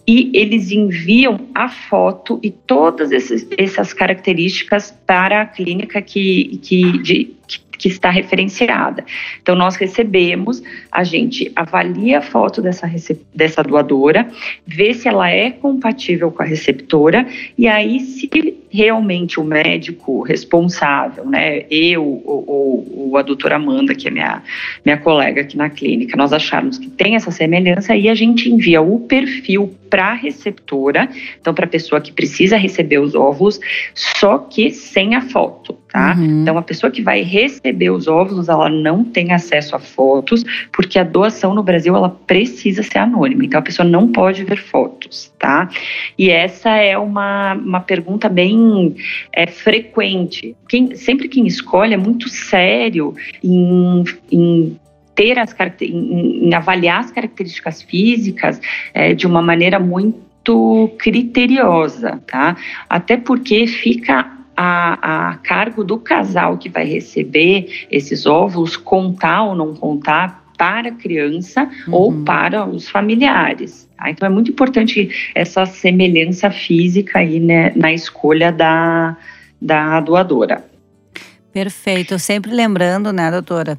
e 0.07 0.31
eles 0.33 0.71
enviam 0.71 1.39
a 1.55 1.69
foto 1.69 2.41
e 2.43 2.51
todas 2.51 3.13
esses, 3.13 3.47
essas 3.59 3.93
características 3.93 4.91
para 5.07 5.43
a 5.43 5.47
clínica 5.47 6.01
que, 6.01 6.59
que, 6.63 6.99
de, 7.03 7.25
que 7.47 7.69
que 7.79 7.87
está 7.87 8.11
referenciada. 8.11 9.05
Então, 9.41 9.55
nós 9.55 9.77
recebemos, 9.77 10.61
a 10.91 11.05
gente 11.05 11.51
avalia 11.55 12.19
a 12.19 12.23
foto 12.23 12.61
dessa, 12.61 12.91
dessa 13.33 13.63
doadora, 13.63 14.29
vê 14.67 14.93
se 14.93 15.07
ela 15.07 15.31
é 15.31 15.51
compatível 15.53 16.33
com 16.33 16.43
a 16.43 16.45
receptora, 16.45 17.25
e 17.57 17.69
aí, 17.69 18.01
se 18.01 18.27
realmente 18.71 19.41
o 19.41 19.45
médico 19.45 20.23
responsável, 20.23 21.25
né, 21.25 21.65
eu 21.71 22.05
ou, 22.25 22.85
ou, 22.97 23.17
a 23.17 23.23
doutora 23.23 23.57
Amanda, 23.57 23.95
que 23.95 24.09
é 24.09 24.11
minha, 24.11 24.43
minha 24.85 24.99
colega 24.99 25.41
aqui 25.41 25.57
na 25.57 25.71
clínica, 25.71 26.17
nós 26.17 26.33
acharmos 26.33 26.79
que 26.79 26.89
tem 26.89 27.17
essa 27.17 27.31
semelhança, 27.31 27.93
aí 27.93 28.09
a 28.09 28.15
gente 28.15 28.51
envia 28.51 28.81
o 28.81 29.01
perfil 29.01 29.75
para 29.89 30.09
a 30.09 30.15
receptora, 30.15 31.09
então 31.41 31.55
para 31.55 31.65
a 31.65 31.69
pessoa 31.69 32.01
que 32.01 32.13
precisa 32.13 32.57
receber 32.57 32.99
os 32.99 33.15
óvulos, 33.15 33.59
só 33.95 34.39
que 34.39 34.71
sem 34.71 35.15
a 35.15 35.23
foto, 35.23 35.75
tá? 35.91 36.15
Uhum. 36.17 36.43
Então 36.43 36.59
a 36.59 36.63
pessoa 36.63 36.91
que 36.91 37.03
vai 37.03 37.23
receber 37.23 37.91
os 37.91 38.07
óvulos, 38.07 38.49
ela 38.49 38.69
não 38.69 39.03
tem 39.03 39.33
acesso 39.33 39.75
a 39.75 39.79
fotos, 39.79 40.45
porque 40.73 40.99
a 40.99 41.05
doação 41.05 41.55
no 41.55 41.63
Brasil 41.63 41.97
ela 41.97 42.11
precisa 42.11 42.83
ser 42.83 42.99
anônima, 42.99 43.45
então 43.45 43.59
a 43.59 43.63
pessoa 43.63 43.89
não 43.89 44.09
pode 44.13 44.45
ver 44.45 44.59
fotos, 44.59 45.33
tá? 45.39 45.69
E 46.19 46.31
essa 46.31 46.71
é 46.71 46.97
uma, 46.99 47.55
uma 47.55 47.81
pergunta 47.81 48.29
bem 48.29 48.58
é, 49.33 49.47
frequente. 49.47 50.57
Quem, 50.69 50.95
sempre 50.95 51.29
quem 51.29 51.47
escolhe 51.47 51.95
é 51.95 51.97
muito 51.97 52.29
sério 52.29 53.15
em, 53.43 54.05
em 54.31 54.79
ter 55.15 55.39
as 55.39 55.55
em, 55.81 56.49
em 56.49 56.55
avaliar 56.55 57.01
as 57.01 57.11
características 57.11 57.83
físicas 57.83 58.61
é, 58.95 59.15
de 59.15 59.27
uma 59.27 59.43
maneira 59.43 59.79
muito 59.79 60.95
criteriosa, 60.99 62.23
tá? 62.27 62.57
Até 62.89 63.17
porque 63.17 63.67
fica 63.67 64.39
a, 64.57 65.31
a, 65.31 65.35
cargo 65.37 65.85
do 65.85 65.99
casal 65.99 66.59
que 66.59 66.69
vai 66.69 66.85
receber 66.85 67.87
esses 67.91 68.27
óvulos 68.27 68.77
contar 68.77 69.43
ou 69.45 69.55
não 69.55 69.75
contar 69.75 70.45
para 70.57 70.89
a 70.89 70.93
criança 70.93 71.71
uhum. 71.87 71.95
ou 71.95 72.25
para 72.25 72.67
os 72.67 72.89
familiares. 72.89 73.88
Tá? 73.99 74.11
Então 74.11 74.27
é 74.27 74.31
muito 74.31 74.51
importante 74.51 75.11
essa 75.35 75.67
semelhança 75.67 76.51
física 76.51 77.19
aí 77.19 77.41
né, 77.41 77.73
na 77.75 77.93
escolha 77.93 78.53
da, 78.53 79.17
da 79.61 80.01
doadora. 80.01 80.65
Perfeito. 81.53 82.19
Sempre 82.19 82.53
lembrando, 82.53 83.13
né, 83.13 83.31
doutora, 83.31 83.79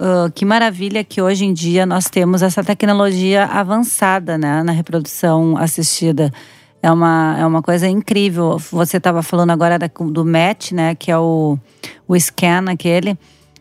Uh, 0.00 0.30
que 0.32 0.44
maravilha 0.44 1.02
que 1.02 1.20
hoje 1.20 1.44
em 1.44 1.52
dia 1.52 1.84
nós 1.84 2.08
temos 2.08 2.40
essa 2.40 2.62
tecnologia 2.62 3.46
avançada 3.46 4.38
né, 4.38 4.62
na 4.62 4.70
reprodução 4.70 5.56
assistida. 5.56 6.32
É 6.80 6.88
uma, 6.88 7.36
é 7.36 7.44
uma 7.44 7.60
coisa 7.60 7.88
incrível. 7.88 8.58
Você 8.70 8.98
estava 8.98 9.22
falando 9.24 9.50
agora 9.50 9.76
da, 9.76 9.88
do 9.88 10.24
MET, 10.24 10.72
né? 10.72 10.94
Que 10.94 11.10
é 11.10 11.18
o, 11.18 11.58
o 12.06 12.16
scan 12.16 12.66
aquele. 12.70 13.18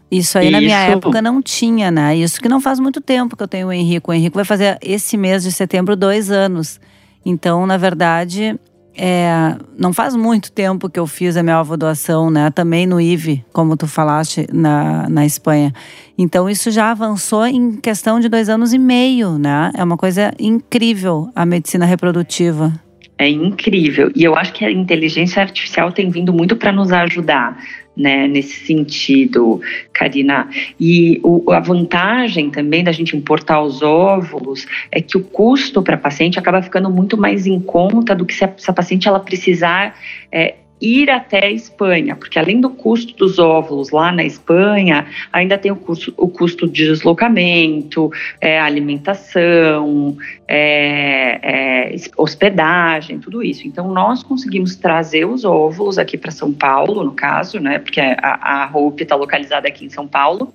Isso 0.10 0.38
aí 0.38 0.46
Isso. 0.46 0.52
na 0.54 0.62
minha 0.62 0.80
época 0.80 1.22
não 1.22 1.42
tinha, 1.42 1.92
né? 1.92 2.16
Isso 2.16 2.40
que 2.40 2.48
não 2.48 2.62
faz 2.62 2.80
muito 2.80 3.02
tempo 3.02 3.36
que 3.36 3.44
eu 3.44 3.48
tenho 3.48 3.68
o 3.68 3.74
Henrique. 3.74 4.10
O 4.10 4.14
Henrique 4.14 4.36
vai 4.36 4.46
fazer 4.46 4.78
esse 4.82 5.18
mês 5.18 5.44
de 5.44 5.52
setembro 5.52 5.96
dois 5.96 6.32
anos. 6.32 6.80
Então, 7.26 7.66
na 7.66 7.76
verdade, 7.76 8.58
é, 8.98 9.56
não 9.78 9.94
faz 9.94 10.16
muito 10.16 10.52
tempo 10.52 10.90
que 10.90 11.00
eu 11.00 11.06
fiz 11.06 11.38
a 11.38 11.44
minha 11.44 11.62
doação, 11.64 12.32
né? 12.32 12.50
Também 12.50 12.88
no 12.88 13.00
IVE, 13.00 13.46
como 13.54 13.78
tu 13.78 13.86
falaste, 13.86 14.48
na, 14.52 15.08
na 15.10 15.26
Espanha. 15.26 15.72
Então 16.18 16.50
isso 16.50 16.72
já 16.72 16.90
avançou 16.90 17.46
em 17.46 17.76
questão 17.76 18.20
de 18.20 18.28
dois 18.28 18.50
anos 18.50 18.74
e 18.74 18.80
meio, 18.80 19.38
né? 19.38 19.72
É 19.76 19.84
uma 19.84 19.98
coisa 19.98 20.34
incrível 20.40 21.30
a 21.36 21.46
medicina 21.46 21.86
reprodutiva. 21.86 22.74
É 23.20 23.30
incrível. 23.30 24.12
E 24.16 24.24
eu 24.24 24.36
acho 24.36 24.54
que 24.54 24.66
a 24.66 24.72
inteligência 24.72 25.42
artificial 25.42 25.92
tem 25.92 26.10
vindo 26.10 26.34
muito 26.34 26.56
para 26.56 26.72
nos 26.72 26.92
ajudar 26.92 27.58
né, 27.98 28.27
nesse 28.27 28.66
sentido, 28.66 29.60
Karina. 29.92 30.48
E 30.80 31.20
o, 31.24 31.51
a 31.51 31.60
vantagem 31.60 32.50
também 32.51 32.84
da 32.84 32.92
gente 32.92 33.18
importar 33.18 33.62
os 33.62 33.82
óvulos 33.82 34.68
é 34.92 35.01
que 35.01 35.18
o 35.18 35.24
custo 35.24 35.82
para 35.82 35.96
a 35.96 36.00
paciente 36.00 36.38
acaba 36.38 36.62
ficando 36.62 36.89
muito 36.89 37.18
mais 37.18 37.48
em 37.48 37.60
conta 37.60 38.16
do 38.16 38.25
que 38.25 38.34
se 38.34 38.46
a, 38.46 38.54
se 38.56 38.70
a 38.70 38.74
paciente 38.74 39.08
ela 39.08 39.20
precisar 39.20 39.96
é, 40.32 40.56
ir 40.80 41.10
até 41.10 41.46
a 41.46 41.52
Espanha, 41.52 42.16
porque 42.16 42.38
além 42.38 42.62
do 42.62 42.70
custo 42.70 43.16
dos 43.16 43.40
óvulos 43.40 43.90
lá 43.90 44.12
na 44.12 44.24
Espanha, 44.24 45.08
ainda 45.34 45.58
tem 45.58 45.72
o 45.72 45.76
custo, 45.76 46.14
o 46.16 46.28
custo 46.28 46.68
de 46.68 46.86
deslocamento, 46.86 48.12
é, 48.40 48.60
alimentação, 48.60 50.16
é, 50.48 51.40
é, 51.42 51.96
hospedagem, 52.16 53.20
tudo 53.20 53.44
isso. 53.44 53.68
Então, 53.68 53.92
nós 53.92 54.22
conseguimos 54.22 54.76
trazer 54.76 55.26
os 55.26 55.44
óvulos 55.44 55.98
aqui 55.98 56.18
para 56.18 56.32
São 56.32 56.54
Paulo, 56.54 57.04
no 57.04 57.12
caso, 57.12 57.60
né, 57.60 57.80
porque 57.80 58.00
a, 58.00 58.64
a 58.64 58.70
Hope 58.72 59.04
está 59.04 59.16
localizada 59.16 59.68
aqui 59.68 59.86
em 59.86 59.90
São 59.90 60.08
Paulo, 60.08 60.54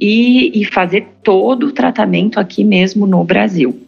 e, 0.00 0.60
e 0.60 0.64
fazer 0.64 1.06
todo 1.22 1.66
o 1.66 1.72
tratamento 1.72 2.40
aqui 2.40 2.64
mesmo 2.64 3.06
no 3.06 3.22
Brasil. 3.22 3.86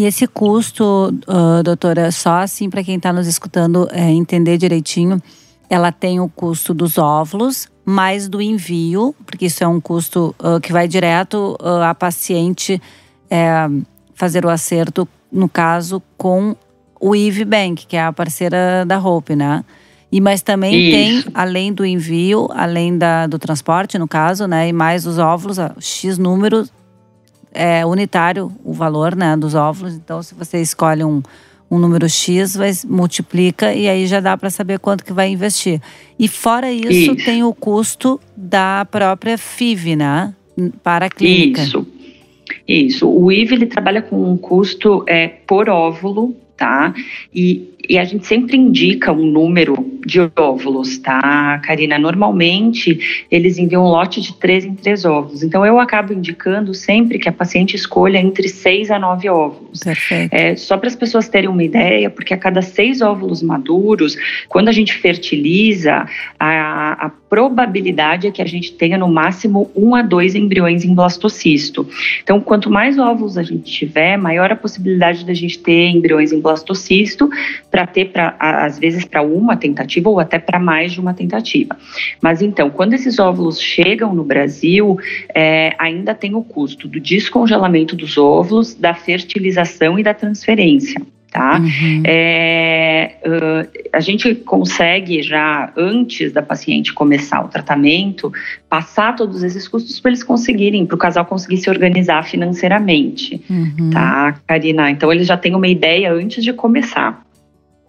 E 0.00 0.06
esse 0.06 0.26
custo, 0.26 1.14
uh, 1.28 1.62
doutora, 1.62 2.10
só 2.10 2.36
assim 2.36 2.70
para 2.70 2.82
quem 2.82 2.96
está 2.96 3.12
nos 3.12 3.26
escutando 3.26 3.86
é, 3.92 4.10
entender 4.10 4.56
direitinho, 4.56 5.20
ela 5.68 5.92
tem 5.92 6.18
o 6.20 6.26
custo 6.26 6.72
dos 6.72 6.96
óvulos, 6.96 7.68
mais 7.84 8.26
do 8.26 8.40
envio, 8.40 9.14
porque 9.26 9.44
isso 9.44 9.62
é 9.62 9.68
um 9.68 9.78
custo 9.78 10.34
uh, 10.38 10.58
que 10.58 10.72
vai 10.72 10.88
direto 10.88 11.54
uh, 11.60 11.82
à 11.82 11.94
paciente 11.94 12.80
é, 13.30 13.68
fazer 14.14 14.46
o 14.46 14.48
acerto, 14.48 15.06
no 15.30 15.50
caso, 15.50 16.02
com 16.16 16.56
o 16.98 17.14
IV 17.14 17.44
Bank, 17.44 17.86
que 17.86 17.94
é 17.94 18.02
a 18.02 18.10
parceira 18.10 18.86
da 18.86 18.98
Hope, 18.98 19.36
né? 19.36 19.62
E 20.10 20.18
mas 20.18 20.40
também 20.40 20.80
Isso. 20.80 21.24
tem, 21.24 21.32
além 21.34 21.74
do 21.74 21.84
envio, 21.84 22.48
além 22.54 22.96
da, 22.96 23.26
do 23.26 23.38
transporte, 23.38 23.98
no 23.98 24.08
caso, 24.08 24.46
né? 24.46 24.66
E 24.66 24.72
mais 24.72 25.04
os 25.04 25.18
óvulos, 25.18 25.58
X 25.78 26.16
número 26.16 26.66
é 27.52 27.84
unitário 27.84 28.52
o 28.64 28.72
valor 28.72 29.14
né, 29.14 29.36
dos 29.36 29.54
óvulos. 29.54 29.94
Então, 29.94 30.22
se 30.22 30.34
você 30.34 30.60
escolhe 30.60 31.04
um, 31.04 31.22
um 31.70 31.78
número 31.78 32.08
X, 32.08 32.56
vai, 32.56 32.70
multiplica 32.86 33.72
e 33.74 33.88
aí 33.88 34.06
já 34.06 34.20
dá 34.20 34.36
para 34.36 34.50
saber 34.50 34.78
quanto 34.78 35.04
que 35.04 35.12
vai 35.12 35.28
investir. 35.30 35.80
E 36.18 36.28
fora 36.28 36.70
isso, 36.70 36.90
isso, 36.90 37.16
tem 37.16 37.42
o 37.42 37.52
custo 37.52 38.20
da 38.36 38.86
própria 38.90 39.36
FIV, 39.36 39.96
né? 39.96 40.34
Para 40.82 41.06
a 41.06 41.10
clínica. 41.10 41.62
Isso. 41.62 41.86
Isso. 42.66 43.08
O 43.08 43.30
IV 43.30 43.54
ele 43.54 43.66
trabalha 43.66 44.02
com 44.02 44.32
um 44.32 44.36
custo 44.36 45.04
é, 45.06 45.28
por 45.28 45.68
óvulo, 45.68 46.36
tá? 46.56 46.92
E 47.34 47.70
e 47.90 47.98
a 47.98 48.04
gente 48.04 48.24
sempre 48.24 48.56
indica 48.56 49.12
um 49.12 49.26
número 49.26 49.74
de 50.04 50.20
óvulos, 50.36 50.98
tá, 50.98 51.58
Karina? 51.64 51.98
Normalmente 51.98 53.26
eles 53.30 53.58
enviam 53.58 53.84
um 53.84 53.88
lote 53.88 54.20
de 54.20 54.34
três 54.34 54.64
em 54.64 54.74
três 54.74 55.04
óvulos. 55.04 55.42
Então 55.42 55.64
eu 55.64 55.78
acabo 55.78 56.12
indicando 56.12 56.72
sempre 56.74 57.18
que 57.18 57.28
a 57.28 57.32
paciente 57.32 57.76
escolha 57.76 58.18
entre 58.18 58.48
seis 58.48 58.90
a 58.90 58.98
nove 58.98 59.28
óvulos. 59.28 59.80
Perfeito. 59.80 60.32
É, 60.32 60.56
só 60.56 60.76
para 60.76 60.88
as 60.88 60.96
pessoas 60.96 61.28
terem 61.28 61.48
uma 61.48 61.62
ideia, 61.62 62.08
porque 62.08 62.32
a 62.32 62.38
cada 62.38 62.62
seis 62.62 63.00
óvulos 63.00 63.42
maduros, 63.42 64.16
quando 64.48 64.68
a 64.68 64.72
gente 64.72 64.94
fertiliza, 64.94 66.06
a, 66.38 67.06
a 67.06 67.08
probabilidade 67.08 68.26
é 68.26 68.30
que 68.30 68.42
a 68.42 68.46
gente 68.46 68.72
tenha 68.72 68.98
no 68.98 69.08
máximo 69.08 69.70
um 69.74 69.94
a 69.94 70.02
dois 70.02 70.34
embriões 70.34 70.84
em 70.84 70.94
blastocisto. 70.94 71.86
Então, 72.22 72.40
quanto 72.40 72.70
mais 72.70 72.98
óvulos 72.98 73.36
a 73.36 73.42
gente 73.42 73.70
tiver, 73.70 74.16
maior 74.16 74.50
a 74.50 74.56
possibilidade 74.56 75.24
da 75.24 75.34
gente 75.34 75.58
ter 75.58 75.88
embriões 75.88 76.32
em 76.32 76.40
blastocisto 76.40 77.30
para 77.70 77.86
ter, 77.86 78.06
pra, 78.06 78.34
às 78.38 78.78
vezes, 78.78 79.04
para 79.04 79.22
uma 79.22 79.56
tentativa 79.56 79.89
ou 80.04 80.20
até 80.20 80.38
para 80.38 80.58
mais 80.58 80.92
de 80.92 81.00
uma 81.00 81.14
tentativa. 81.14 81.76
Mas 82.22 82.42
então, 82.42 82.70
quando 82.70 82.94
esses 82.94 83.18
óvulos 83.18 83.60
chegam 83.60 84.14
no 84.14 84.22
Brasil, 84.22 84.98
é, 85.34 85.74
ainda 85.78 86.14
tem 86.14 86.34
o 86.34 86.42
custo 86.42 86.86
do 86.86 87.00
descongelamento 87.00 87.96
dos 87.96 88.16
óvulos, 88.18 88.74
da 88.74 88.94
fertilização 88.94 89.98
e 89.98 90.02
da 90.02 90.14
transferência 90.14 91.00
tá? 91.30 91.58
Uhum. 91.60 92.02
É, 92.04 93.14
uh, 93.24 93.80
a 93.92 94.00
gente 94.00 94.34
consegue 94.34 95.22
já 95.22 95.72
antes 95.76 96.32
da 96.32 96.42
paciente 96.42 96.92
começar 96.92 97.40
o 97.44 97.48
tratamento 97.48 98.32
passar 98.68 99.14
todos 99.14 99.42
esses 99.42 99.66
custos 99.68 100.00
para 100.00 100.10
eles 100.10 100.22
conseguirem, 100.22 100.84
para 100.84 100.94
o 100.94 100.98
casal 100.98 101.24
conseguir 101.24 101.58
se 101.58 101.70
organizar 101.70 102.24
financeiramente, 102.24 103.40
uhum. 103.48 103.90
tá, 103.90 104.34
Karina? 104.46 104.90
Então 104.90 105.12
eles 105.12 105.26
já 105.26 105.36
têm 105.36 105.54
uma 105.54 105.68
ideia 105.68 106.12
antes 106.12 106.42
de 106.42 106.52
começar. 106.52 107.24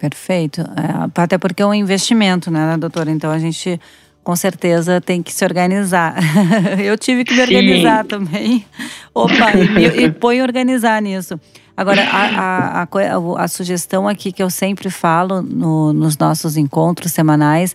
Perfeito. 0.02 0.62
É, 0.62 1.22
até 1.22 1.38
porque 1.38 1.62
é 1.62 1.66
um 1.66 1.72
investimento, 1.72 2.50
né, 2.50 2.76
doutora? 2.76 3.08
Então 3.08 3.30
a 3.30 3.38
gente 3.38 3.80
com 4.24 4.34
certeza 4.34 5.00
tem 5.00 5.22
que 5.22 5.32
se 5.32 5.44
organizar. 5.44 6.16
Eu 6.82 6.98
tive 6.98 7.24
que 7.24 7.32
me 7.32 7.40
organizar 7.40 8.02
Sim. 8.02 8.08
também. 8.08 8.66
Opa, 9.14 9.52
e, 9.56 10.04
e 10.04 10.10
põe 10.10 10.42
organizar 10.42 11.00
nisso. 11.00 11.38
Agora, 11.76 12.02
a, 12.02 12.80
a, 12.80 12.82
a, 12.82 13.44
a, 13.44 13.48
sugestão 13.48 14.08
aqui 14.08 14.32
que 14.32 14.42
eu 14.42 14.50
sempre 14.50 14.90
falo 14.90 15.40
no, 15.40 15.92
nos 15.92 16.18
nossos 16.18 16.56
encontros 16.56 17.12
semanais 17.12 17.74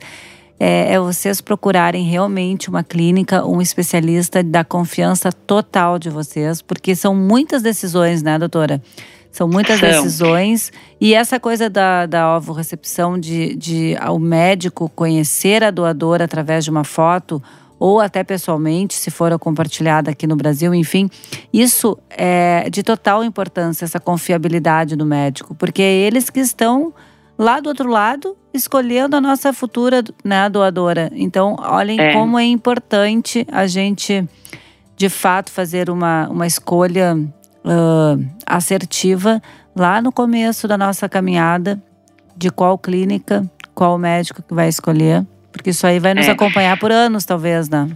é, 0.60 0.94
é, 0.94 1.00
vocês 1.00 1.40
procurarem 1.40 2.06
realmente 2.06 2.70
uma 2.70 2.84
clínica, 2.84 3.46
um 3.46 3.62
especialista 3.62 4.44
da 4.44 4.64
confiança 4.64 5.32
total 5.32 5.98
de 5.98 6.10
vocês, 6.10 6.62
porque 6.62 6.96
são 6.96 7.16
muitas 7.16 7.62
decisões, 7.62 8.22
né, 8.22 8.38
doutora? 8.38 8.82
São 9.38 9.48
muitas 9.48 9.80
são. 9.80 9.88
decisões. 9.88 10.72
E 11.00 11.14
essa 11.14 11.40
coisa 11.40 11.70
da, 11.70 12.08
da 12.08 12.36
ovo-recepção, 12.36 13.20
de, 13.20 13.56
de 13.56 13.96
o 14.10 14.18
médico 14.18 14.90
conhecer 14.90 15.64
a 15.64 15.70
doadora 15.70 16.26
através 16.26 16.64
de 16.64 16.72
uma 16.72 16.84
foto 16.84 17.40
ou 17.80 18.00
até 18.00 18.24
pessoalmente, 18.24 18.96
se 18.96 19.12
for 19.12 19.38
compartilhada 19.38 20.10
aqui 20.10 20.26
no 20.26 20.36
Brasil, 20.36 20.74
enfim, 20.74 21.08
isso 21.54 21.96
é 22.10 22.68
de 22.72 22.82
total 22.82 23.24
importância, 23.24 23.86
essa 23.86 24.00
confiabilidade 24.00 24.96
do 24.96 25.06
médico, 25.06 25.54
porque 25.54 25.84
é 25.84 25.94
eles 25.94 26.32
que 26.32 26.40
estão 26.40 26.92
lá 27.38 27.60
do 27.60 27.70
outro 27.70 27.88
lado 27.88 28.36
escolhendo 28.52 29.16
a 29.16 29.22
nossa 29.22 29.54
futura 29.54 30.04
né, 30.26 30.50
doadora. 30.50 31.12
Então, 31.14 31.56
olhem 31.60 32.00
é. 32.02 32.14
como 32.14 32.40
é 32.40 32.46
importante 32.46 33.46
a 33.52 33.68
gente, 33.68 34.28
de 34.96 35.10
fato, 35.10 35.52
fazer 35.52 35.92
uma, 35.92 36.28
uma 36.28 36.48
escolha 36.48 37.16
uh, 37.68 38.26
assertiva 38.46 39.42
lá 39.76 40.02
no 40.02 40.12
começo 40.12 40.68
da 40.68 40.78
nossa 40.78 41.08
caminhada 41.08 41.82
de 42.36 42.50
qual 42.50 42.78
clínica, 42.78 43.44
qual 43.76 43.98
médico 43.98 44.42
que 44.42 44.54
vai 44.54 44.70
escolher. 44.70 45.26
Porque 45.52 45.72
isso 45.72 45.86
aí 45.86 46.00
vai 46.00 46.14
nos 46.14 46.28
é. 46.28 46.32
acompanhar 46.32 46.80
por 46.80 46.92
anos, 46.92 47.26
talvez, 47.26 47.70
né? 47.70 47.90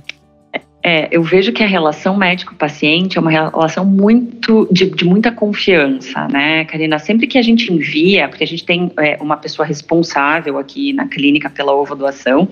É, 0.84 1.08
eu 1.12 1.22
vejo 1.22 1.52
que 1.54 1.62
a 1.62 1.68
relação 1.68 2.18
médico-paciente 2.18 3.16
é 3.16 3.22
uma 3.22 3.30
relação 3.30 3.86
muito 3.86 4.68
de, 4.72 4.90
de, 4.90 5.06
muita 5.06 5.32
confiança, 5.32 6.28
né, 6.28 6.66
Karina? 6.66 6.98
Sempre 6.98 7.28
que 7.28 7.38
a 7.38 7.42
gente 7.42 7.72
envia, 7.72 8.28
porque 8.28 8.44
a 8.44 8.48
gente 8.48 8.66
tem 8.66 8.92
é, 8.98 9.16
uma 9.22 9.38
pessoa 9.38 9.64
responsável 9.64 10.58
aqui 10.58 10.92
na 10.92 11.08
clínica 11.08 11.52
pela 11.52 11.72
ovo 11.72 11.96
doação, 11.96 12.50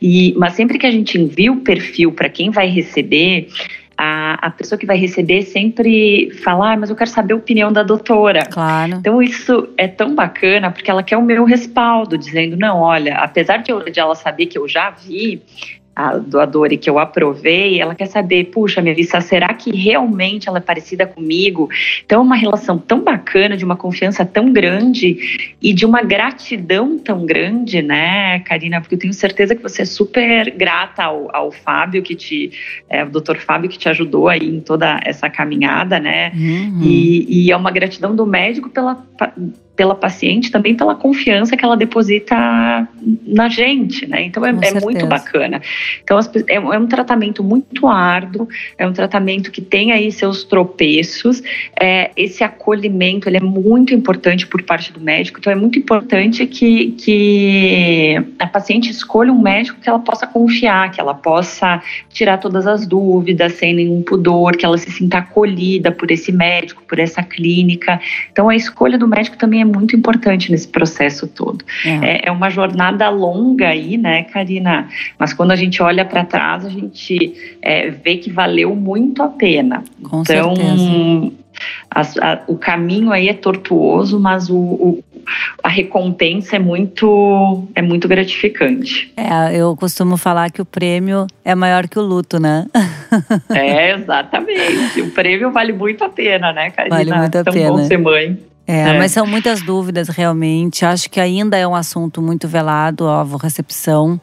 e, 0.00 0.32
mas 0.36 0.52
sempre 0.52 0.78
que 0.78 0.86
a 0.86 0.90
gente 0.90 1.18
envia 1.18 1.50
o 1.50 1.56
perfil 1.56 2.12
para 2.12 2.28
quem 2.28 2.48
vai 2.48 2.68
receber, 2.68 3.48
a, 3.96 4.46
a 4.46 4.50
pessoa 4.50 4.78
que 4.78 4.86
vai 4.86 4.96
receber 4.96 5.42
sempre 5.42 6.30
falar, 6.42 6.72
ah, 6.72 6.76
mas 6.76 6.90
eu 6.90 6.96
quero 6.96 7.10
saber 7.10 7.34
a 7.34 7.36
opinião 7.36 7.72
da 7.72 7.82
doutora. 7.82 8.44
Claro. 8.46 8.92
Então 8.92 9.22
isso 9.22 9.68
é 9.76 9.86
tão 9.86 10.14
bacana 10.14 10.70
porque 10.70 10.90
ela 10.90 11.02
quer 11.02 11.16
o 11.16 11.22
meu 11.22 11.44
respaldo, 11.44 12.18
dizendo, 12.18 12.56
não, 12.56 12.80
olha, 12.80 13.16
apesar 13.16 13.58
de, 13.58 13.70
eu, 13.70 13.84
de 13.84 14.00
ela 14.00 14.14
saber 14.14 14.46
que 14.46 14.58
eu 14.58 14.68
já 14.68 14.90
vi, 14.90 15.42
a 15.94 16.16
doadora 16.18 16.74
e 16.74 16.78
que 16.78 16.90
eu 16.90 16.98
aprovei, 16.98 17.80
ela 17.80 17.94
quer 17.94 18.06
saber, 18.06 18.44
puxa, 18.46 18.82
Melissa, 18.82 19.20
será 19.20 19.52
que 19.54 19.70
realmente 19.70 20.48
ela 20.48 20.58
é 20.58 20.60
parecida 20.60 21.06
comigo? 21.06 21.68
Então, 22.04 22.20
é 22.20 22.24
uma 22.24 22.36
relação 22.36 22.78
tão 22.78 23.00
bacana, 23.00 23.56
de 23.56 23.64
uma 23.64 23.76
confiança 23.76 24.24
tão 24.24 24.52
grande 24.52 25.54
e 25.62 25.72
de 25.72 25.86
uma 25.86 26.02
gratidão 26.02 26.98
tão 26.98 27.24
grande, 27.24 27.80
né, 27.80 28.40
Karina? 28.40 28.80
Porque 28.80 28.96
eu 28.96 28.98
tenho 28.98 29.14
certeza 29.14 29.54
que 29.54 29.62
você 29.62 29.82
é 29.82 29.84
super 29.84 30.50
grata 30.50 31.04
ao, 31.04 31.34
ao 31.34 31.52
Fábio, 31.52 32.02
que 32.02 32.14
te, 32.14 32.50
é, 32.88 33.04
o 33.04 33.10
doutor 33.10 33.36
Fábio, 33.38 33.70
que 33.70 33.78
te 33.78 33.88
ajudou 33.88 34.28
aí 34.28 34.48
em 34.48 34.60
toda 34.60 35.00
essa 35.04 35.30
caminhada, 35.30 36.00
né? 36.00 36.32
Uhum. 36.34 36.80
E, 36.82 37.46
e 37.46 37.52
é 37.52 37.56
uma 37.56 37.70
gratidão 37.70 38.14
do 38.14 38.26
médico 38.26 38.68
pela 38.68 38.94
pela 39.76 39.94
paciente, 39.94 40.50
também 40.50 40.74
pela 40.74 40.94
confiança 40.94 41.56
que 41.56 41.64
ela 41.64 41.76
deposita 41.76 42.88
na 43.26 43.48
gente, 43.48 44.06
né? 44.06 44.22
Então 44.22 44.44
é, 44.46 44.50
é 44.50 44.80
muito 44.80 45.06
bacana. 45.06 45.60
Então 46.02 46.18
é, 46.18 46.54
é, 46.54 46.60
um 46.60 46.86
tratamento 46.86 47.42
muito 47.42 47.88
árduo, 47.88 48.48
é 48.78 48.86
um 48.86 48.92
tratamento 48.92 49.50
que 49.50 49.60
tem 49.60 49.90
aí 49.90 50.12
seus 50.12 50.44
tropeços. 50.44 51.42
É, 51.80 52.10
esse 52.16 52.44
acolhimento 52.44 53.28
ele 53.28 53.38
é 53.38 53.40
muito 53.40 53.92
importante 53.92 54.46
por 54.46 54.62
parte 54.62 54.92
do 54.92 55.00
médico. 55.00 55.40
Então 55.40 55.52
é 55.52 55.56
muito 55.56 55.78
importante 55.78 56.46
que, 56.46 56.92
que 56.92 58.22
a 58.38 58.46
paciente 58.46 58.90
escolha 58.90 59.32
um 59.32 59.42
médico 59.42 59.80
que 59.80 59.88
ela 59.88 59.98
possa 59.98 60.26
confiar, 60.26 60.90
que 60.92 61.00
ela 61.00 61.14
possa 61.14 61.82
tirar 62.10 62.38
todas 62.38 62.66
as 62.66 62.86
dúvidas 62.86 63.54
sem 63.54 63.74
nenhum 63.74 64.02
pudor, 64.02 64.56
que 64.56 64.64
ela 64.64 64.78
se 64.78 64.90
sinta 64.90 65.18
acolhida 65.18 65.90
por 65.90 66.10
esse 66.12 66.30
médico, 66.30 66.82
por 66.88 67.00
essa 67.00 67.22
clínica. 67.24 68.00
Então 68.30 68.48
a 68.48 68.54
escolha 68.54 68.96
do 68.96 69.08
médico 69.08 69.36
também 69.36 69.62
é 69.62 69.63
é 69.64 69.66
muito 69.66 69.96
importante 69.96 70.50
nesse 70.50 70.68
processo 70.68 71.26
todo. 71.26 71.64
É, 71.84 71.88
é, 71.88 72.20
é 72.24 72.30
uma 72.30 72.50
jornada 72.50 73.08
longa 73.08 73.68
aí, 73.68 73.96
né, 73.96 74.24
Karina? 74.24 74.88
Mas 75.18 75.32
quando 75.32 75.50
a 75.50 75.56
gente 75.56 75.82
olha 75.82 76.04
para 76.04 76.24
trás, 76.24 76.64
a 76.64 76.70
gente 76.70 77.56
é, 77.60 77.90
vê 77.90 78.16
que 78.16 78.30
valeu 78.30 78.74
muito 78.76 79.22
a 79.22 79.28
pena. 79.28 79.82
Com 80.02 80.22
então, 80.22 80.54
certeza. 80.54 81.32
A, 81.90 82.40
o 82.48 82.56
caminho 82.56 83.12
aí 83.12 83.28
é 83.28 83.34
tortuoso, 83.34 84.18
mas 84.18 84.50
o, 84.50 84.56
o, 84.56 85.04
a 85.62 85.68
recompensa 85.68 86.56
é 86.56 86.58
muito 86.58 87.64
é 87.74 87.82
muito 87.82 88.08
gratificante. 88.08 89.12
É, 89.16 89.56
eu 89.56 89.76
costumo 89.76 90.16
falar 90.16 90.50
que 90.50 90.60
o 90.60 90.64
prêmio 90.64 91.26
é 91.44 91.54
maior 91.54 91.88
que 91.88 91.98
o 91.98 92.02
luto, 92.02 92.40
né? 92.40 92.66
é, 93.54 93.92
exatamente. 93.92 95.00
O 95.00 95.10
prêmio 95.12 95.52
vale 95.52 95.72
muito 95.72 96.02
a 96.04 96.08
pena, 96.08 96.52
né, 96.52 96.70
Karina? 96.70 96.96
Vale 96.96 97.14
muito 97.14 97.38
a 97.38 97.44
Tão 97.44 97.52
pena. 97.52 97.70
bom 97.70 97.84
ser 97.84 97.98
mãe. 97.98 98.38
É, 98.66 98.90
é, 98.90 98.98
mas 98.98 99.12
são 99.12 99.26
muitas 99.26 99.60
dúvidas 99.62 100.08
realmente. 100.08 100.84
Acho 100.84 101.10
que 101.10 101.20
ainda 101.20 101.56
é 101.56 101.66
um 101.66 101.74
assunto 101.74 102.22
muito 102.22 102.48
velado, 102.48 103.06
a 103.06 103.24
recepção. 103.40 104.18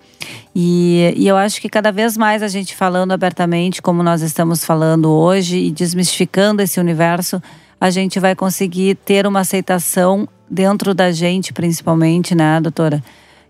E, 0.55 1.13
e 1.15 1.27
eu 1.27 1.37
acho 1.37 1.61
que 1.61 1.69
cada 1.69 1.91
vez 1.91 2.17
mais 2.17 2.41
a 2.41 2.47
gente 2.47 2.75
falando 2.75 3.11
abertamente, 3.11 3.81
como 3.81 4.01
nós 4.01 4.21
estamos 4.21 4.65
falando 4.65 5.11
hoje, 5.11 5.57
e 5.57 5.71
desmistificando 5.71 6.61
esse 6.61 6.79
universo, 6.79 7.41
a 7.79 7.89
gente 7.89 8.19
vai 8.19 8.35
conseguir 8.35 8.95
ter 8.95 9.27
uma 9.27 9.41
aceitação 9.41 10.27
dentro 10.49 10.93
da 10.93 11.11
gente, 11.11 11.53
principalmente, 11.53 12.35
né, 12.35 12.59
doutora? 12.59 13.01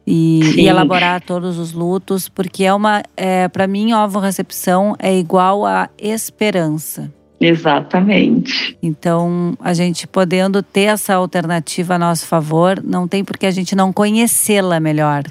E, 0.05 0.61
e 0.61 0.67
elaborar 0.67 1.21
todos 1.21 1.57
os 1.57 1.73
lutos, 1.73 2.27
porque 2.27 2.63
é 2.63 2.73
uma, 2.73 3.03
é, 3.15 3.47
para 3.47 3.67
mim, 3.67 3.93
ovo 3.93 4.19
recepção 4.19 4.95
é 4.99 5.15
igual 5.17 5.65
a 5.65 5.89
esperança. 5.97 7.11
Exatamente. 7.41 8.77
Então, 8.83 9.57
a 9.59 9.73
gente 9.73 10.07
podendo 10.07 10.61
ter 10.61 10.81
essa 10.81 11.15
alternativa 11.15 11.95
a 11.95 11.99
nosso 11.99 12.27
favor, 12.27 12.81
não 12.83 13.07
tem 13.07 13.25
por 13.25 13.37
que 13.37 13.47
a 13.47 13.51
gente 13.51 13.75
não 13.75 13.91
conhecê-la 13.91 14.79
melhor, 14.79 15.23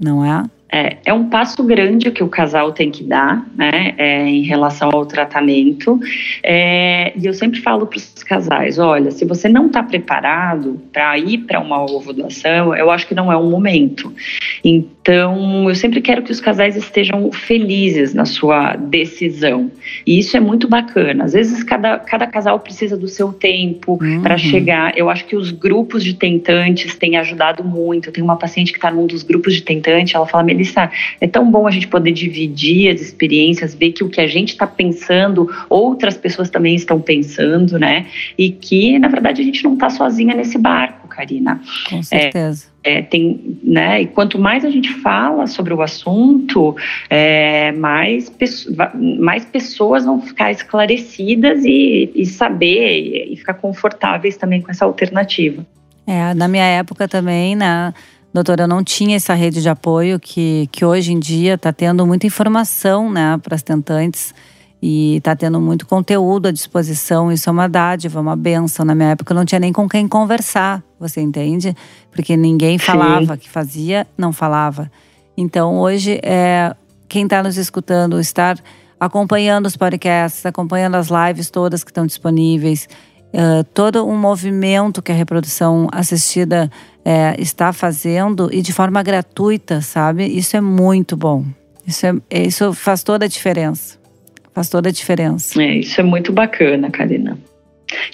não 0.00 0.24
é? 0.24 0.44
É, 0.70 0.96
é 1.06 1.12
um 1.12 1.28
passo 1.28 1.62
grande 1.62 2.10
que 2.10 2.24
o 2.24 2.28
casal 2.28 2.72
tem 2.72 2.90
que 2.90 3.04
dar, 3.04 3.46
né, 3.56 3.94
é, 3.96 4.26
em 4.26 4.42
relação 4.42 4.90
ao 4.92 5.06
tratamento. 5.06 5.98
É, 6.42 7.12
e 7.16 7.24
eu 7.24 7.32
sempre 7.32 7.60
falo 7.60 7.86
para 7.86 7.98
os 7.98 8.22
casais: 8.24 8.78
olha, 8.78 9.10
se 9.10 9.24
você 9.24 9.48
não 9.48 9.66
está 9.66 9.82
preparado 9.82 10.80
para 10.92 11.16
ir 11.18 11.38
para 11.38 11.60
uma 11.60 11.82
ovulação, 11.84 12.74
eu 12.74 12.90
acho 12.90 13.06
que 13.06 13.14
não 13.14 13.32
é 13.32 13.36
o 13.36 13.44
momento. 13.44 14.12
Então, 14.64 15.68
eu 15.68 15.74
sempre 15.74 16.00
quero 16.00 16.22
que 16.22 16.32
os 16.32 16.40
casais 16.40 16.74
estejam 16.76 17.30
felizes 17.30 18.12
na 18.12 18.24
sua 18.24 18.74
decisão. 18.74 19.70
E 20.04 20.18
isso 20.18 20.36
é 20.36 20.40
muito 20.40 20.68
bacana. 20.68 21.24
Às 21.24 21.32
vezes, 21.32 21.62
cada, 21.62 21.98
cada 22.00 22.26
casal 22.26 22.58
precisa 22.58 22.96
do 22.96 23.06
seu 23.06 23.32
tempo 23.32 23.98
uhum. 24.02 24.20
para 24.20 24.36
chegar. 24.36 24.98
Eu 24.98 25.08
acho 25.08 25.24
que 25.26 25.36
os 25.36 25.52
grupos 25.52 26.02
de 26.02 26.14
tentantes 26.14 26.96
têm 26.96 27.16
ajudado 27.16 27.62
muito. 27.62 28.08
Eu 28.08 28.12
tenho 28.12 28.24
uma 28.24 28.36
paciente 28.36 28.72
que 28.72 28.78
está 28.78 28.90
num 28.90 29.06
dos 29.06 29.22
grupos 29.22 29.54
de 29.54 29.62
tentante, 29.62 30.16
ela 30.16 30.26
fala: 30.26 30.42
Melissa, 30.56 30.90
é 31.20 31.26
tão 31.26 31.50
bom 31.50 31.66
a 31.66 31.70
gente 31.70 31.86
poder 31.86 32.12
dividir 32.12 32.90
as 32.90 33.00
experiências, 33.00 33.74
ver 33.74 33.92
que 33.92 34.02
o 34.02 34.08
que 34.08 34.20
a 34.20 34.26
gente 34.26 34.50
está 34.50 34.66
pensando, 34.66 35.48
outras 35.68 36.16
pessoas 36.16 36.48
também 36.48 36.74
estão 36.74 37.00
pensando, 37.00 37.78
né? 37.78 38.06
E 38.38 38.50
que, 38.50 38.98
na 38.98 39.08
verdade, 39.08 39.42
a 39.42 39.44
gente 39.44 39.62
não 39.62 39.74
está 39.74 39.90
sozinha 39.90 40.34
nesse 40.34 40.56
barco, 40.58 41.06
Karina. 41.08 41.60
Com 41.88 42.02
certeza. 42.02 42.66
É, 42.82 42.98
é, 42.98 43.02
tem, 43.02 43.58
né, 43.64 44.02
e 44.02 44.06
quanto 44.06 44.38
mais 44.38 44.64
a 44.64 44.70
gente 44.70 44.92
fala 45.00 45.48
sobre 45.48 45.74
o 45.74 45.82
assunto, 45.82 46.76
é, 47.10 47.72
mais, 47.72 48.32
mais 49.18 49.44
pessoas 49.44 50.04
vão 50.04 50.20
ficar 50.22 50.52
esclarecidas 50.52 51.64
e, 51.64 52.12
e 52.14 52.24
saber 52.24 53.32
e 53.32 53.36
ficar 53.36 53.54
confortáveis 53.54 54.36
também 54.36 54.62
com 54.62 54.70
essa 54.70 54.84
alternativa. 54.84 55.66
É, 56.06 56.32
na 56.34 56.46
minha 56.46 56.64
época 56.64 57.08
também, 57.08 57.56
né? 57.56 57.92
Doutora, 58.36 58.64
eu 58.64 58.68
não 58.68 58.84
tinha 58.84 59.16
essa 59.16 59.32
rede 59.32 59.62
de 59.62 59.68
apoio 59.70 60.20
que, 60.20 60.68
que 60.70 60.84
hoje 60.84 61.10
em 61.10 61.18
dia 61.18 61.54
está 61.54 61.72
tendo 61.72 62.06
muita 62.06 62.26
informação 62.26 63.10
né, 63.10 63.40
para 63.42 63.54
as 63.54 63.62
tentantes 63.62 64.34
e 64.82 65.16
está 65.16 65.34
tendo 65.34 65.58
muito 65.58 65.86
conteúdo 65.86 66.48
à 66.48 66.50
disposição. 66.50 67.32
Isso 67.32 67.48
é 67.48 67.52
uma 67.52 67.66
dádiva, 67.66 68.20
uma 68.20 68.36
benção. 68.36 68.84
Na 68.84 68.94
minha 68.94 69.12
época 69.12 69.32
eu 69.32 69.34
não 69.34 69.46
tinha 69.46 69.58
nem 69.58 69.72
com 69.72 69.88
quem 69.88 70.06
conversar, 70.06 70.84
você 71.00 71.22
entende? 71.22 71.74
Porque 72.10 72.36
ninguém 72.36 72.76
falava 72.76 73.36
Sim. 73.36 73.40
que 73.40 73.48
fazia, 73.48 74.06
não 74.18 74.34
falava. 74.34 74.92
Então 75.34 75.78
hoje 75.78 76.20
é 76.22 76.76
quem 77.08 77.24
está 77.24 77.42
nos 77.42 77.56
escutando, 77.56 78.20
estar 78.20 78.58
acompanhando 79.00 79.64
os 79.64 79.78
podcasts, 79.78 80.44
acompanhando 80.44 80.96
as 80.96 81.08
lives 81.08 81.48
todas 81.48 81.82
que 81.82 81.90
estão 81.90 82.04
disponíveis, 82.04 82.86
uh, 83.36 83.62
todo 83.74 84.06
um 84.06 84.16
movimento 84.16 85.02
que 85.02 85.12
a 85.12 85.14
reprodução 85.14 85.86
assistida 85.92 86.70
é, 87.04 87.36
está 87.38 87.72
fazendo 87.72 88.48
e 88.52 88.60
de 88.60 88.72
forma 88.72 89.02
gratuita, 89.02 89.80
sabe? 89.80 90.24
Isso 90.26 90.56
é 90.56 90.60
muito 90.60 91.16
bom. 91.16 91.44
Isso, 91.86 92.04
é, 92.06 92.42
isso 92.42 92.72
faz 92.72 93.04
toda 93.04 93.26
a 93.26 93.28
diferença. 93.28 93.96
Faz 94.52 94.68
toda 94.68 94.88
a 94.88 94.92
diferença. 94.92 95.62
É, 95.62 95.76
isso 95.76 96.00
é 96.00 96.02
muito 96.02 96.32
bacana, 96.32 96.90
Karina. 96.90 97.38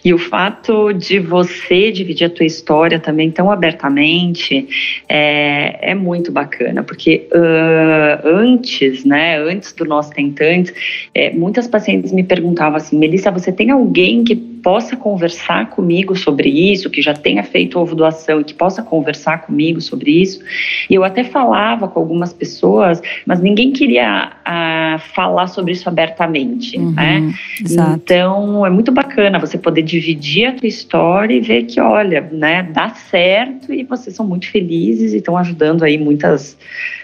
E 0.05 0.13
o 0.13 0.19
fato 0.19 0.93
de 0.93 1.19
você 1.19 1.91
dividir 1.91 2.27
a 2.27 2.31
tua 2.31 2.45
história 2.45 3.01
também 3.01 3.31
tão 3.31 3.51
abertamente 3.51 5.03
é, 5.09 5.93
é 5.93 5.95
muito 5.95 6.31
bacana, 6.31 6.83
porque 6.83 7.27
uh, 7.33 8.29
antes, 8.29 9.05
né, 9.05 9.39
antes 9.39 9.73
do 9.73 9.87
nosso 9.87 10.11
tentante, 10.11 11.09
é, 11.15 11.31
muitas 11.31 11.67
pacientes 11.67 12.13
me 12.13 12.23
perguntavam 12.23 12.77
assim, 12.77 12.99
Melissa, 12.99 13.31
você 13.31 13.51
tem 13.51 13.71
alguém 13.71 14.23
que 14.25 14.52
possa 14.63 14.97
conversar 14.97 15.71
comigo 15.71 16.17
sobre 16.17 16.49
isso, 16.49 16.89
que 16.89 17.03
já 17.03 17.15
tenha 17.15 17.43
feito 17.43 17.79
ovo 17.79 17.95
doação 17.95 18.41
e 18.41 18.45
que 18.45 18.55
possa 18.55 18.83
conversar 18.83 19.43
comigo 19.43 19.81
sobre 19.81 20.11
isso? 20.11 20.41
E 20.89 20.95
eu 20.95 21.05
até 21.05 21.25
falava 21.25 21.89
com 21.89 21.99
algumas 21.99 22.33
pessoas, 22.33 23.03
mas 23.27 23.41
ninguém 23.41 23.73
queria 23.73 24.33
uh, 24.47 24.99
falar 25.15 25.49
sobre 25.49 25.73
isso 25.73 25.89
abertamente, 25.89 26.79
uhum, 26.79 26.93
né? 26.93 27.35
Exato. 27.61 28.01
Então, 28.03 28.65
é 28.65 28.71
muito 28.71 28.93
bacana 28.93 29.39
você 29.39 29.59
poder 29.59 29.83
dividir 29.83 30.47
a 30.47 30.53
tua 30.53 30.69
história 30.69 31.35
e 31.35 31.41
ver 31.41 31.65
que, 31.65 31.81
olha, 31.81 32.21
né, 32.33 32.63
dá 32.63 32.91
certo 32.91 33.73
e 33.73 33.85
vocês 33.85 34.15
são 34.15 34.27
muito 34.27 34.49
felizes 34.51 35.13
e 35.13 35.17
estão 35.17 35.37
ajudando 35.37 35.83
aí 35.83 35.99
muitas 35.99 36.57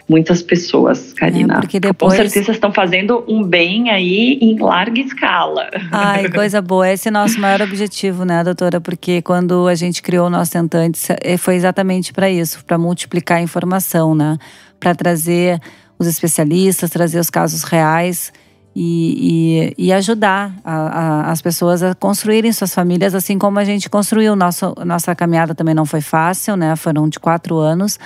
muitas 0.08 0.42
pessoas, 0.42 1.12
Karina. 1.12 1.54
É, 1.54 1.60
porque 1.60 1.78
depois... 1.78 2.14
Com 2.14 2.16
certeza 2.16 2.52
estão 2.52 2.72
fazendo 2.72 3.24
um 3.28 3.42
bem 3.42 3.90
aí 3.90 4.38
em 4.40 4.58
larga 4.58 5.00
escala. 5.00 5.68
Ai, 5.92 6.30
coisa 6.32 6.62
boa. 6.62 6.90
Esse 6.90 7.08
é 7.08 7.10
o 7.10 7.14
nosso 7.14 7.38
maior 7.38 7.60
objetivo, 7.60 8.24
né, 8.24 8.42
doutora? 8.42 8.80
Porque 8.80 9.20
quando 9.20 9.68
a 9.68 9.74
gente 9.74 10.02
criou 10.02 10.26
o 10.26 10.30
nosso 10.30 10.52
Tentante, 10.52 11.00
é, 11.22 11.36
foi 11.36 11.56
exatamente 11.56 12.12
para 12.12 12.30
isso, 12.30 12.64
para 12.64 12.78
multiplicar 12.78 13.38
a 13.38 13.42
informação, 13.42 14.14
né? 14.14 14.38
Para 14.80 14.94
trazer 14.94 15.60
os 15.98 16.06
especialistas, 16.06 16.90
trazer 16.90 17.18
os 17.18 17.28
casos 17.28 17.64
reais 17.64 18.32
e, 18.74 19.74
e, 19.76 19.86
e 19.88 19.92
ajudar 19.92 20.54
a, 20.64 20.74
a, 20.74 21.30
as 21.32 21.42
pessoas 21.42 21.82
a 21.82 21.94
construírem 21.94 22.52
suas 22.52 22.72
famílias, 22.72 23.14
assim 23.14 23.36
como 23.36 23.58
a 23.58 23.64
gente 23.64 23.90
construiu. 23.90 24.36
Nosso, 24.36 24.72
nossa 24.86 25.14
caminhada 25.14 25.54
também 25.54 25.74
não 25.74 25.84
foi 25.84 26.00
fácil, 26.00 26.56
né? 26.56 26.76
Foram 26.76 27.08
de 27.08 27.18
quatro 27.18 27.56
anos. 27.56 27.98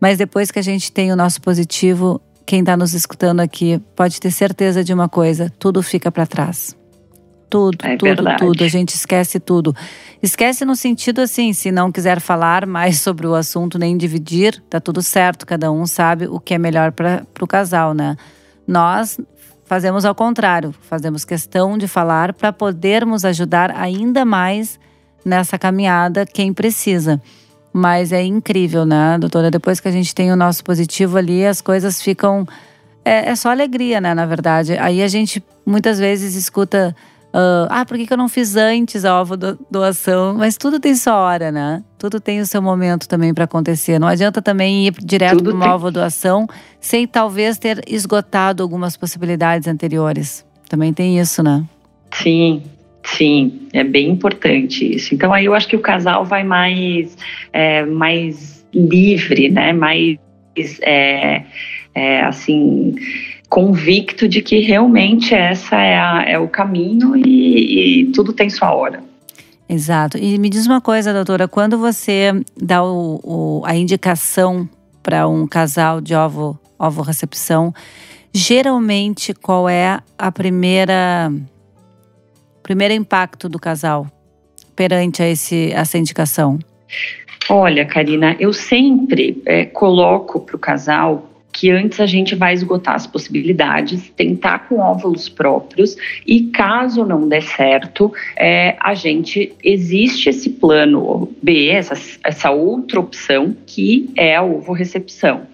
Mas 0.00 0.18
depois 0.18 0.50
que 0.50 0.58
a 0.58 0.62
gente 0.62 0.92
tem 0.92 1.12
o 1.12 1.16
nosso 1.16 1.40
positivo, 1.40 2.20
quem 2.46 2.60
está 2.60 2.76
nos 2.76 2.94
escutando 2.94 3.40
aqui 3.40 3.80
pode 3.94 4.20
ter 4.20 4.30
certeza 4.30 4.82
de 4.82 4.92
uma 4.92 5.08
coisa: 5.08 5.52
tudo 5.58 5.82
fica 5.82 6.10
para 6.10 6.26
trás. 6.26 6.76
Tudo, 7.50 7.78
é 7.82 7.96
tudo, 7.96 8.08
verdade. 8.08 8.38
tudo. 8.38 8.62
A 8.62 8.68
gente 8.68 8.94
esquece 8.94 9.40
tudo. 9.40 9.74
Esquece 10.22 10.64
no 10.64 10.76
sentido 10.76 11.20
assim, 11.20 11.52
se 11.52 11.72
não 11.72 11.90
quiser 11.90 12.20
falar 12.20 12.66
mais 12.66 13.00
sobre 13.02 13.26
o 13.26 13.34
assunto 13.34 13.78
nem 13.78 13.96
dividir, 13.96 14.62
tá 14.68 14.80
tudo 14.80 15.02
certo. 15.02 15.46
Cada 15.46 15.70
um 15.72 15.86
sabe 15.86 16.26
o 16.26 16.38
que 16.38 16.54
é 16.54 16.58
melhor 16.58 16.92
para 16.92 17.24
o 17.40 17.46
casal, 17.46 17.94
né? 17.94 18.16
Nós 18.66 19.18
fazemos 19.64 20.04
ao 20.04 20.14
contrário, 20.14 20.74
fazemos 20.82 21.24
questão 21.24 21.76
de 21.76 21.86
falar 21.86 22.32
para 22.32 22.52
podermos 22.52 23.24
ajudar 23.24 23.70
ainda 23.70 24.24
mais 24.24 24.78
nessa 25.24 25.58
caminhada 25.58 26.24
quem 26.24 26.52
precisa. 26.52 27.20
Mas 27.78 28.10
é 28.10 28.24
incrível, 28.24 28.84
né, 28.84 29.16
doutora? 29.20 29.52
Depois 29.52 29.78
que 29.78 29.86
a 29.86 29.92
gente 29.92 30.12
tem 30.12 30.32
o 30.32 30.36
nosso 30.36 30.64
positivo 30.64 31.16
ali, 31.16 31.46
as 31.46 31.60
coisas 31.60 32.02
ficam. 32.02 32.44
É, 33.04 33.30
é 33.30 33.36
só 33.36 33.50
alegria, 33.50 34.00
né, 34.00 34.12
na 34.14 34.26
verdade. 34.26 34.76
Aí 34.78 35.00
a 35.00 35.06
gente 35.06 35.42
muitas 35.64 35.96
vezes 35.96 36.34
escuta. 36.34 36.94
Uh, 37.28 37.68
ah, 37.70 37.84
por 37.86 37.96
que, 37.96 38.06
que 38.06 38.12
eu 38.12 38.16
não 38.16 38.28
fiz 38.28 38.56
antes 38.56 39.04
a 39.04 39.20
ovo 39.20 39.36
doação? 39.70 40.34
Mas 40.34 40.56
tudo 40.56 40.80
tem 40.80 40.96
sua 40.96 41.16
hora, 41.18 41.52
né? 41.52 41.84
Tudo 41.96 42.18
tem 42.18 42.40
o 42.40 42.46
seu 42.46 42.60
momento 42.60 43.06
também 43.06 43.32
para 43.32 43.44
acontecer. 43.44 44.00
Não 44.00 44.08
adianta 44.08 44.42
também 44.42 44.88
ir 44.88 44.94
direto 45.00 45.44
para 45.44 45.54
uma 45.54 45.72
ovo 45.72 45.90
doação 45.90 46.48
sem 46.80 47.06
talvez 47.06 47.58
ter 47.58 47.80
esgotado 47.86 48.60
algumas 48.60 48.96
possibilidades 48.96 49.68
anteriores. 49.68 50.44
Também 50.68 50.92
tem 50.92 51.20
isso, 51.20 51.42
né? 51.44 51.64
Sim, 52.12 52.62
Sim, 53.04 53.68
é 53.72 53.84
bem 53.84 54.10
importante 54.10 54.94
isso. 54.94 55.14
Então 55.14 55.32
aí 55.32 55.44
eu 55.44 55.54
acho 55.54 55.68
que 55.68 55.76
o 55.76 55.80
casal 55.80 56.24
vai 56.24 56.44
mais, 56.44 57.16
é, 57.52 57.84
mais 57.84 58.66
livre, 58.74 59.48
né? 59.48 59.72
Mais 59.72 60.18
é, 60.82 61.44
é, 61.94 62.20
assim 62.22 62.94
convicto 63.48 64.28
de 64.28 64.42
que 64.42 64.60
realmente 64.60 65.34
essa 65.34 65.76
é, 65.76 65.98
a, 65.98 66.24
é 66.26 66.38
o 66.38 66.48
caminho 66.48 67.16
e, 67.16 68.02
e, 68.02 68.06
tudo 68.12 68.32
tem 68.32 68.50
sua 68.50 68.74
hora. 68.74 69.02
Exato. 69.68 70.18
E 70.18 70.38
me 70.38 70.50
diz 70.50 70.66
uma 70.66 70.80
coisa, 70.80 71.12
doutora, 71.12 71.48
quando 71.48 71.78
você 71.78 72.32
dá 72.60 72.82
o, 72.82 73.20
o, 73.22 73.62
a 73.64 73.74
indicação 73.74 74.68
para 75.02 75.26
um 75.26 75.46
casal 75.46 76.00
de 76.00 76.14
ovo, 76.14 76.58
ovo 76.78 77.02
recepção, 77.02 77.72
geralmente 78.32 79.32
qual 79.32 79.68
é 79.68 80.00
a 80.18 80.32
primeira 80.32 81.32
primeiro 82.68 82.92
impacto 82.92 83.48
do 83.48 83.58
casal 83.58 84.06
perante 84.76 85.22
a 85.22 85.26
esse, 85.26 85.72
essa 85.72 85.96
indicação? 85.96 86.58
Olha, 87.48 87.86
Karina, 87.86 88.36
eu 88.38 88.52
sempre 88.52 89.42
é, 89.46 89.64
coloco 89.64 90.38
para 90.40 90.54
o 90.54 90.58
casal 90.58 91.30
que 91.50 91.70
antes 91.70 91.98
a 91.98 92.04
gente 92.04 92.34
vai 92.34 92.52
esgotar 92.52 92.94
as 92.94 93.06
possibilidades, 93.06 94.10
tentar 94.10 94.68
com 94.68 94.80
óvulos 94.80 95.30
próprios 95.30 95.96
e 96.26 96.42
caso 96.48 97.06
não 97.06 97.26
der 97.26 97.42
certo, 97.42 98.12
é, 98.36 98.76
a 98.78 98.92
gente 98.92 99.56
existe 99.64 100.28
esse 100.28 100.50
plano 100.50 101.32
B, 101.42 101.68
essa, 101.70 101.94
essa 102.22 102.50
outra 102.50 103.00
opção 103.00 103.56
que 103.66 104.10
é 104.14 104.36
a 104.36 104.42
ovo 104.42 104.74
recepção. 104.74 105.46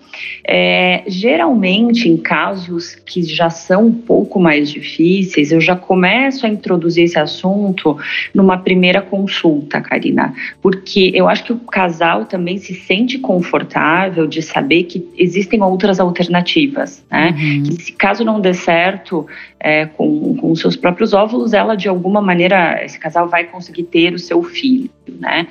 É, 0.46 1.03
geralmente, 1.07 2.09
em 2.09 2.16
casos 2.16 2.94
que 2.94 3.22
já 3.22 3.50
são 3.50 3.87
um 3.87 3.92
pouco 3.92 4.38
mais 4.38 4.70
difíceis, 4.70 5.53
eu 5.53 5.61
já 5.61 5.77
começo 5.77 6.46
a 6.46 6.48
introduzir 6.48 7.05
esse 7.05 7.18
assunto 7.18 7.96
numa 8.35 8.59
primeira 8.59 9.00
consulta, 9.00 9.81
Karina, 9.81 10.35
porque 10.61 11.11
eu 11.14 11.29
acho 11.29 11.44
que 11.44 11.53
o 11.53 11.59
casal 11.59 12.24
também 12.27 12.59
se 12.59 12.74
sente 12.74 13.18
confortável 13.18 14.27
de 14.27 14.42
saber 14.42 14.85
que 14.85 15.07
existem 15.16 15.62
outras 15.62 15.98
alternativas, 16.00 17.05
né? 17.11 17.35
Uhum. 17.37 17.62
Que 17.64 17.83
se 17.83 17.92
caso 17.92 18.24
não 18.24 18.40
dê 18.40 18.55
certo 18.55 19.27
é, 19.64 19.87
com, 19.87 20.37
com 20.37 20.55
seus 20.55 20.77
próprios 20.77 21.14
óvulos, 21.14 21.55
ela 21.55 21.74
de 21.74 21.88
alguma 21.88 22.20
maneira, 22.20 22.85
esse 22.85 22.98
casal 22.98 23.29
vai 23.29 23.44
conseguir 23.44 23.85
ter 23.85 24.12
o 24.12 24.18
seu 24.18 24.42
filho, 24.42 24.90
né? 25.18 25.48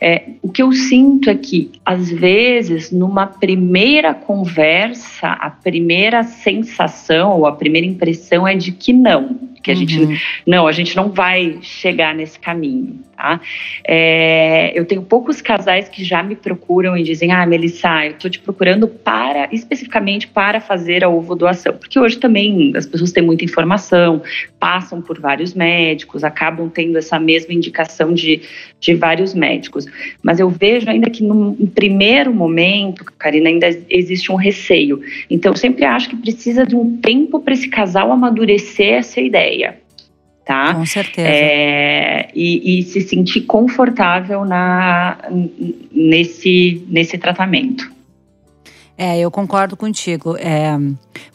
É, 0.00 0.28
o 0.40 0.48
que 0.48 0.62
eu 0.62 0.70
sinto 0.70 1.28
é 1.28 1.34
que, 1.34 1.72
às 1.84 2.08
vezes, 2.08 2.92
numa 2.92 3.26
primeira 3.26 4.14
conversa, 4.14 5.30
a 5.32 5.50
primeira 5.50 6.22
sensação 6.22 7.32
ou 7.32 7.46
a 7.46 7.52
primeira 7.52 7.84
impressão 7.84 8.46
é 8.46 8.54
de 8.54 8.70
que 8.70 8.92
não, 8.92 9.36
que 9.60 9.72
a 9.72 9.74
uhum. 9.74 9.80
gente 9.80 10.22
não, 10.46 10.68
a 10.68 10.72
gente 10.72 10.94
não 10.94 11.10
vai 11.10 11.58
chegar 11.60 12.14
nesse 12.14 12.38
caminho, 12.38 13.00
tá? 13.18 13.40
É, 13.84 14.72
eu 14.78 14.84
tenho 14.84 15.02
poucos 15.02 15.42
casais 15.42 15.88
que 15.88 16.04
já 16.04 16.22
me 16.22 16.36
procuram 16.36 16.96
e 16.96 17.02
dizem, 17.02 17.32
ah, 17.32 17.44
Melissa, 17.44 18.06
eu 18.06 18.12
estou 18.12 18.30
te 18.30 18.38
procurando 18.38 18.86
para 18.86 19.48
especificamente 19.50 20.28
para 20.28 20.60
fazer 20.60 21.02
a 21.02 21.08
ovo 21.08 21.34
doação, 21.34 21.74
porque 21.74 21.98
hoje 21.98 22.16
também 22.16 22.72
as 22.76 22.86
pessoas 22.86 23.10
têm 23.10 23.24
muita 23.24 23.44
informação, 23.44 24.22
passam 24.60 25.02
por 25.02 25.18
vários 25.20 25.52
médicos, 25.52 26.22
acabam 26.22 26.70
tendo 26.70 26.96
essa 26.96 27.18
mesma 27.18 27.52
indicação 27.52 28.14
de, 28.14 28.40
de 28.78 28.94
vários 28.94 29.34
médicos, 29.34 29.86
mas 30.22 30.38
eu 30.38 30.48
vejo 30.48 30.88
ainda 30.88 31.10
que 31.10 31.24
num 31.24 31.54
primeiro 31.66 32.32
momento, 32.32 33.04
Karina, 33.18 33.48
ainda 33.48 33.68
existe 33.90 34.30
um 34.30 34.36
receio. 34.36 35.00
Então, 35.28 35.52
eu 35.52 35.56
sempre 35.56 35.84
acho 35.84 36.08
que 36.08 36.16
precisa 36.16 36.64
de 36.64 36.76
um 36.76 36.96
tempo 36.98 37.40
para 37.40 37.54
esse 37.54 37.68
casal 37.68 38.12
amadurecer 38.12 38.94
essa 38.94 39.20
ideia. 39.20 39.76
Tá? 40.48 40.74
Com 40.74 40.86
certeza. 40.86 41.28
É, 41.28 42.30
e, 42.34 42.80
e, 42.80 42.82
se 42.82 43.02
sentir 43.02 43.42
confortável 43.42 44.46
na, 44.46 45.18
nesse, 45.92 46.86
nesse 46.88 47.18
tratamento. 47.18 47.92
É, 48.96 49.18
eu 49.20 49.30
concordo 49.30 49.76
contigo. 49.76 50.38
É, 50.38 50.74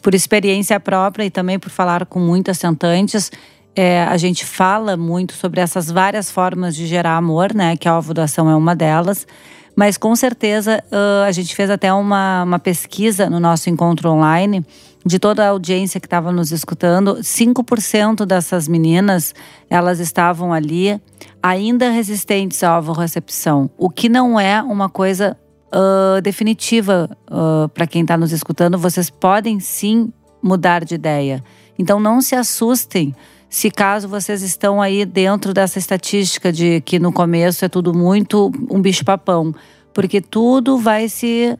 por 0.02 0.16
experiência 0.16 0.80
própria 0.80 1.24
e 1.24 1.30
também 1.30 1.60
por 1.60 1.70
falar 1.70 2.04
com 2.06 2.18
muitas 2.18 2.58
sentantes, 2.58 3.30
é, 3.76 4.02
a 4.02 4.16
gente 4.16 4.44
fala 4.44 4.96
muito 4.96 5.34
sobre 5.34 5.60
essas 5.60 5.88
várias 5.88 6.28
formas 6.28 6.74
de 6.74 6.84
gerar 6.84 7.16
amor, 7.16 7.54
né? 7.54 7.76
Que 7.76 7.86
a 7.88 7.96
ovulação 7.96 8.50
é 8.50 8.56
uma 8.56 8.74
delas. 8.74 9.28
Mas 9.76 9.96
com 9.96 10.16
certeza 10.16 10.82
uh, 10.90 11.24
a 11.24 11.30
gente 11.30 11.54
fez 11.54 11.70
até 11.70 11.92
uma, 11.92 12.42
uma 12.42 12.58
pesquisa 12.58 13.30
no 13.30 13.38
nosso 13.38 13.70
encontro 13.70 14.10
online 14.10 14.66
de 15.04 15.18
toda 15.18 15.44
a 15.44 15.50
audiência 15.50 16.00
que 16.00 16.06
estava 16.06 16.32
nos 16.32 16.50
escutando, 16.50 17.16
5% 17.16 18.24
dessas 18.24 18.66
meninas, 18.66 19.34
elas 19.68 20.00
estavam 20.00 20.52
ali 20.52 21.00
ainda 21.42 21.90
resistentes 21.90 22.62
à 22.62 22.78
ovorecepção, 22.78 23.70
o 23.76 23.90
que 23.90 24.08
não 24.08 24.40
é 24.40 24.62
uma 24.62 24.88
coisa 24.88 25.36
uh, 25.74 26.22
definitiva 26.22 27.10
uh, 27.30 27.68
para 27.68 27.86
quem 27.86 28.02
está 28.02 28.16
nos 28.16 28.32
escutando. 28.32 28.78
Vocês 28.78 29.10
podem 29.10 29.60
sim 29.60 30.12
mudar 30.42 30.84
de 30.84 30.94
ideia. 30.94 31.42
Então 31.78 31.98
não 32.00 32.20
se 32.20 32.34
assustem 32.34 33.14
se 33.54 33.70
caso 33.70 34.08
vocês 34.08 34.42
estão 34.42 34.82
aí 34.82 35.04
dentro 35.04 35.54
dessa 35.54 35.78
estatística 35.78 36.52
de 36.52 36.80
que 36.80 36.98
no 36.98 37.12
começo 37.12 37.64
é 37.64 37.68
tudo 37.68 37.94
muito 37.94 38.50
um 38.68 38.82
bicho-papão, 38.82 39.54
porque 39.92 40.20
tudo 40.20 40.76
vai 40.76 41.08
se, 41.08 41.56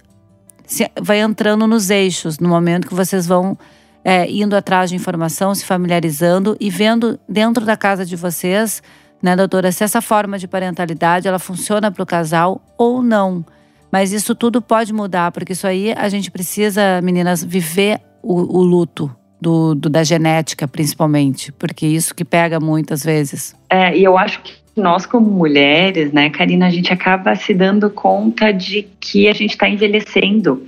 vai 1.01 1.21
entrando 1.21 1.67
nos 1.67 1.91
eixos 1.91 2.39
no 2.39 2.49
momento 2.49 2.87
que 2.87 2.95
vocês 2.95 3.27
vão 3.27 3.57
é, 4.05 4.31
indo 4.31 4.55
atrás 4.55 4.91
de 4.91 4.97
informação, 4.97 5.55
se 5.55 5.65
familiarizando 5.65 6.57
e 6.61 6.71
vendo 6.71 7.19
dentro 7.29 7.65
da 7.65 7.77
casa 7.77 8.05
de 8.05 8.17
vocês 8.17 8.83
né, 9.25 9.35
doutora, 9.35 9.73
se 9.73 9.83
essa 9.83 10.03
forma 10.03 10.39
de 10.39 10.47
parentalidade 10.47 11.27
ela 11.27 11.39
funciona 11.39 11.91
para 11.91 12.03
o 12.03 12.07
casal 12.07 12.61
ou 12.77 13.03
não. 13.03 13.43
Mas 13.91 14.13
isso 14.13 14.35
tudo 14.35 14.61
pode 14.61 14.93
mudar, 14.93 15.33
porque 15.33 15.55
isso 15.55 15.67
aí 15.67 15.95
a 15.97 16.11
gente 16.11 16.31
precisa, 16.31 17.01
meninas, 17.01 17.43
viver 17.43 18.03
o, 18.23 18.59
o 18.59 18.63
luto, 18.63 19.11
do, 19.41 19.75
do, 19.75 19.89
da 19.89 20.05
genética, 20.05 20.69
principalmente, 20.69 21.53
porque 21.53 21.87
isso 21.87 22.15
que 22.15 22.25
pega 22.25 22.61
muitas 22.61 23.03
vezes. 23.03 23.55
É, 23.71 23.97
e 23.97 24.05
eu 24.05 24.19
acho 24.19 24.43
que 24.43 24.53
nós 24.77 25.07
como 25.07 25.31
mulheres, 25.31 26.13
né, 26.13 26.31
Karina, 26.31 26.67
a 26.67 26.71
gente 26.71 26.93
acaba 26.93 27.35
se 27.37 27.55
dando 27.55 27.89
conta 27.89 28.53
de 28.53 28.87
que 29.01 29.29
a 29.29 29.33
gente 29.33 29.51
está 29.51 29.69
envelhecendo, 29.69 30.63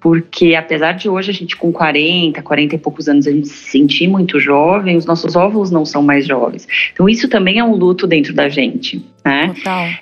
porque 0.00 0.54
apesar 0.54 0.92
de 0.92 1.08
hoje 1.08 1.30
a 1.30 1.34
gente 1.34 1.56
com 1.56 1.72
40, 1.72 2.42
40 2.42 2.74
e 2.74 2.78
poucos 2.78 3.08
anos 3.08 3.26
a 3.26 3.30
gente 3.30 3.48
se 3.48 3.70
sentir 3.70 4.08
muito 4.08 4.40
jovem, 4.40 4.96
os 4.96 5.06
nossos 5.06 5.36
óvulos 5.36 5.70
não 5.70 5.84
são 5.84 6.02
mais 6.02 6.26
jovens. 6.26 6.66
Então 6.92 7.08
isso 7.08 7.28
também 7.28 7.58
é 7.58 7.64
um 7.64 7.76
luto 7.76 8.06
dentro 8.06 8.34
da 8.34 8.48
gente, 8.48 9.04
né? 9.24 9.54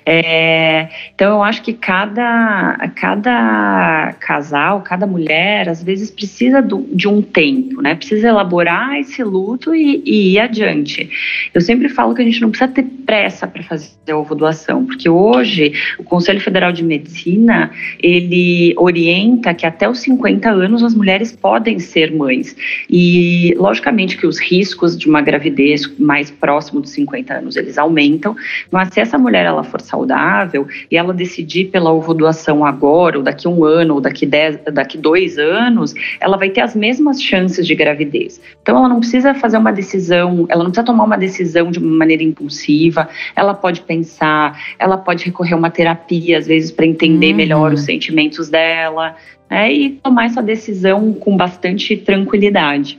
É, 0.05 0.89
então 1.13 1.35
eu 1.35 1.43
acho 1.43 1.61
que 1.61 1.73
cada, 1.73 2.91
cada 2.95 4.13
casal, 4.19 4.81
cada 4.81 5.05
mulher, 5.05 5.69
às 5.69 5.83
vezes 5.83 6.09
precisa 6.09 6.61
do, 6.61 6.87
de 6.91 7.07
um 7.07 7.21
tempo, 7.21 7.81
né? 7.81 7.95
Precisa 7.95 8.29
elaborar 8.29 8.99
esse 8.99 9.23
luto 9.23 9.75
e, 9.75 10.01
e 10.05 10.33
ir 10.33 10.39
adiante. 10.39 11.09
Eu 11.53 11.61
sempre 11.61 11.87
falo 11.89 12.15
que 12.15 12.21
a 12.21 12.25
gente 12.25 12.41
não 12.41 12.49
precisa 12.49 12.71
ter 12.71 12.83
pressa 12.83 13.45
para 13.45 13.61
fazer 13.63 13.89
a 14.09 14.17
ovo 14.17 14.33
doação, 14.33 14.85
porque 14.85 15.09
hoje 15.09 15.73
o 15.99 16.03
Conselho 16.03 16.39
Federal 16.39 16.71
de 16.71 16.83
Medicina 16.83 17.71
ele 18.01 18.73
orienta 18.77 19.53
que 19.53 19.65
até 19.65 19.87
os 19.89 19.99
50 19.99 20.49
anos 20.49 20.83
as 20.83 20.95
mulheres 20.95 21.31
podem 21.31 21.77
ser 21.77 22.11
mães 22.11 22.55
e 22.89 23.53
logicamente 23.57 24.17
que 24.17 24.25
os 24.25 24.39
riscos 24.39 24.97
de 24.97 25.07
uma 25.07 25.21
gravidez 25.21 25.91
mais 25.99 26.31
próximo 26.31 26.81
dos 26.81 26.91
50 26.91 27.33
anos 27.33 27.55
eles 27.55 27.77
aumentam, 27.77 28.35
mas 28.71 28.89
se 28.93 28.99
essa 29.11 29.17
mulher 29.17 29.45
ela 29.45 29.63
for 29.63 29.81
saudável 29.81 30.65
e 30.89 30.95
ela 30.95 31.13
decidir 31.13 31.65
pela 31.65 31.91
ovo 31.91 32.13
doação 32.13 32.63
agora 32.63 33.17
ou 33.17 33.23
daqui 33.23 33.45
um 33.45 33.65
ano 33.65 33.95
ou 33.95 34.01
daqui 34.01 34.25
dez, 34.25 34.57
daqui 34.71 34.97
dois 34.97 35.37
anos, 35.37 35.93
ela 36.19 36.37
vai 36.37 36.49
ter 36.49 36.61
as 36.61 36.73
mesmas 36.73 37.21
chances 37.21 37.67
de 37.67 37.75
gravidez. 37.75 38.41
Então 38.61 38.77
ela 38.77 38.87
não 38.87 38.99
precisa 38.99 39.33
fazer 39.33 39.57
uma 39.57 39.73
decisão, 39.73 40.45
ela 40.47 40.63
não 40.63 40.71
precisa 40.71 40.85
tomar 40.85 41.03
uma 41.03 41.17
decisão 41.17 41.69
de 41.69 41.79
uma 41.79 41.97
maneira 41.97 42.23
impulsiva, 42.23 43.09
ela 43.35 43.53
pode 43.53 43.81
pensar, 43.81 44.57
ela 44.79 44.97
pode 44.97 45.25
recorrer 45.25 45.53
a 45.53 45.57
uma 45.57 45.69
terapia, 45.69 46.37
às 46.37 46.47
vezes, 46.47 46.71
para 46.71 46.85
entender 46.85 47.31
uhum. 47.31 47.35
melhor 47.35 47.73
os 47.73 47.81
sentimentos 47.81 48.49
dela, 48.49 49.15
né, 49.49 49.71
e 49.71 49.89
tomar 49.89 50.25
essa 50.25 50.41
decisão 50.41 51.11
com 51.11 51.35
bastante 51.35 51.97
tranquilidade. 51.97 52.97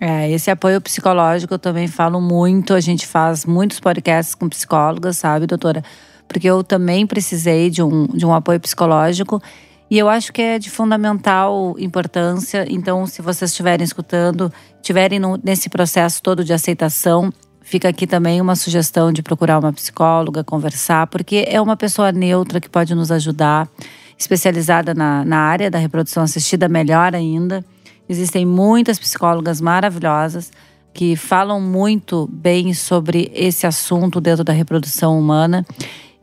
É, 0.00 0.30
esse 0.30 0.50
apoio 0.50 0.80
psicológico 0.80 1.54
eu 1.54 1.58
também 1.58 1.86
falo 1.86 2.20
muito. 2.20 2.72
A 2.72 2.80
gente 2.80 3.06
faz 3.06 3.44
muitos 3.44 3.78
podcasts 3.78 4.34
com 4.34 4.48
psicólogas, 4.48 5.18
sabe, 5.18 5.46
doutora? 5.46 5.84
Porque 6.26 6.48
eu 6.48 6.64
também 6.64 7.06
precisei 7.06 7.68
de 7.68 7.82
um, 7.82 8.06
de 8.06 8.24
um 8.24 8.32
apoio 8.32 8.58
psicológico. 8.58 9.42
E 9.90 9.98
eu 9.98 10.08
acho 10.08 10.32
que 10.32 10.40
é 10.40 10.58
de 10.58 10.70
fundamental 10.70 11.74
importância. 11.78 12.64
Então, 12.68 13.06
se 13.06 13.20
vocês 13.20 13.50
estiverem 13.50 13.84
escutando, 13.84 14.50
estiverem 14.76 15.20
nesse 15.44 15.68
processo 15.68 16.22
todo 16.22 16.44
de 16.44 16.52
aceitação, 16.52 17.32
Fica 17.70 17.88
aqui 17.88 18.04
também 18.04 18.40
uma 18.40 18.56
sugestão 18.56 19.12
de 19.12 19.22
procurar 19.22 19.60
uma 19.60 19.72
psicóloga, 19.72 20.42
conversar, 20.42 21.06
porque 21.06 21.44
é 21.46 21.60
uma 21.60 21.76
pessoa 21.76 22.10
neutra 22.10 22.60
que 22.60 22.68
pode 22.68 22.96
nos 22.96 23.12
ajudar, 23.12 23.68
especializada 24.18 24.92
na, 24.92 25.24
na 25.24 25.38
área 25.38 25.70
da 25.70 25.78
reprodução 25.78 26.24
assistida, 26.24 26.68
melhor 26.68 27.14
ainda. 27.14 27.64
Existem 28.10 28.44
muitas 28.44 28.98
psicólogas 28.98 29.60
maravilhosas 29.60 30.50
que 30.92 31.14
falam 31.14 31.60
muito 31.60 32.28
bem 32.32 32.74
sobre 32.74 33.30
esse 33.32 33.68
assunto 33.68 34.20
dentro 34.20 34.42
da 34.42 34.52
reprodução 34.52 35.16
humana. 35.16 35.64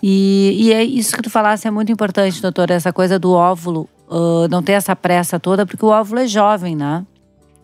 E, 0.04 0.54
e 0.60 0.73
é 0.73 0.84
isso 0.84 1.15
que 1.15 1.21
tu 1.21 1.30
falasse 1.30 1.65
é 1.65 1.71
muito 1.71 1.89
importante, 1.89 2.41
doutora, 2.41 2.73
essa 2.73 2.91
coisa 2.91 3.17
do 3.17 3.32
óvulo, 3.32 3.88
uh, 4.10 4.50
não 4.50 4.62
ter 4.62 4.73
essa 4.73 4.97
pressa 4.97 5.39
toda, 5.39 5.65
porque 5.65 5.86
o 5.86 5.88
óvulo 5.88 6.19
é 6.19 6.28
jovem, 6.28 6.76
né? 6.76 7.06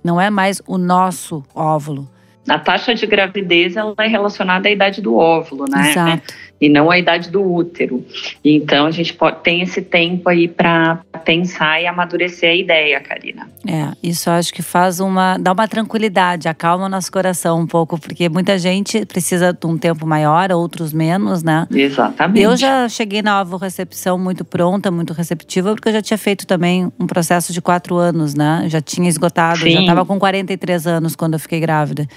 Não 0.02 0.22
é 0.22 0.30
mais 0.30 0.62
o 0.66 0.78
nosso 0.78 1.44
óvulo. 1.54 2.10
A 2.48 2.58
taxa 2.58 2.96
de 2.96 3.06
gravidez 3.06 3.76
ela 3.76 3.94
é 4.00 4.08
relacionada 4.08 4.70
à 4.70 4.72
idade 4.72 5.02
do 5.02 5.18
óvulo, 5.18 5.66
né? 5.70 5.92
Exato. 5.92 6.34
E 6.64 6.70
não 6.70 6.90
à 6.90 6.98
idade 6.98 7.30
do 7.30 7.44
útero. 7.44 8.06
Então 8.42 8.86
a 8.86 8.92
gente 8.92 9.14
pode, 9.14 9.42
tem 9.44 9.62
esse 9.62 9.82
tempo 9.82 10.30
aí 10.30 10.48
para 10.48 11.02
pensar 11.26 11.82
e 11.82 11.88
amadurecer 11.88 12.52
a 12.52 12.56
ideia, 12.56 13.02
Karina. 13.02 13.50
É, 13.68 13.92
isso 14.02 14.30
acho 14.30 14.54
que 14.54 14.62
faz 14.62 15.02
uma. 15.02 15.38
dá 15.38 15.52
uma 15.52 15.68
tranquilidade, 15.68 16.48
acalma 16.48 16.86
o 16.86 16.90
nosso 16.90 17.12
coração 17.12 17.60
um 17.60 17.68
pouco, 17.68 18.00
porque 18.00 18.30
muita 18.30 18.58
gente 18.58 19.06
precisa 19.06 19.52
de 19.52 19.68
um 19.68 19.78
tempo 19.78 20.08
maior, 20.08 20.54
outros 20.54 20.94
menos, 20.94 21.44
né? 21.44 21.68
Exatamente. 21.70 22.42
Eu 22.42 22.56
já 22.56 22.88
cheguei 22.88 23.22
na 23.22 23.44
recepção 23.60 24.18
muito 24.18 24.46
pronta, 24.46 24.90
muito 24.90 25.12
receptiva, 25.12 25.76
porque 25.76 25.90
eu 25.90 25.94
já 25.94 26.02
tinha 26.02 26.18
feito 26.18 26.48
também 26.48 26.90
um 26.98 27.06
processo 27.06 27.52
de 27.52 27.62
quatro 27.62 27.98
anos, 27.98 28.34
né? 28.34 28.68
Já 28.70 28.80
tinha 28.80 29.10
esgotado, 29.10 29.70
já 29.70 29.82
estava 29.82 30.06
com 30.06 30.18
43 30.18 30.88
anos 30.88 31.14
quando 31.14 31.34
eu 31.34 31.40
fiquei 31.40 31.60
grávida. 31.60 32.08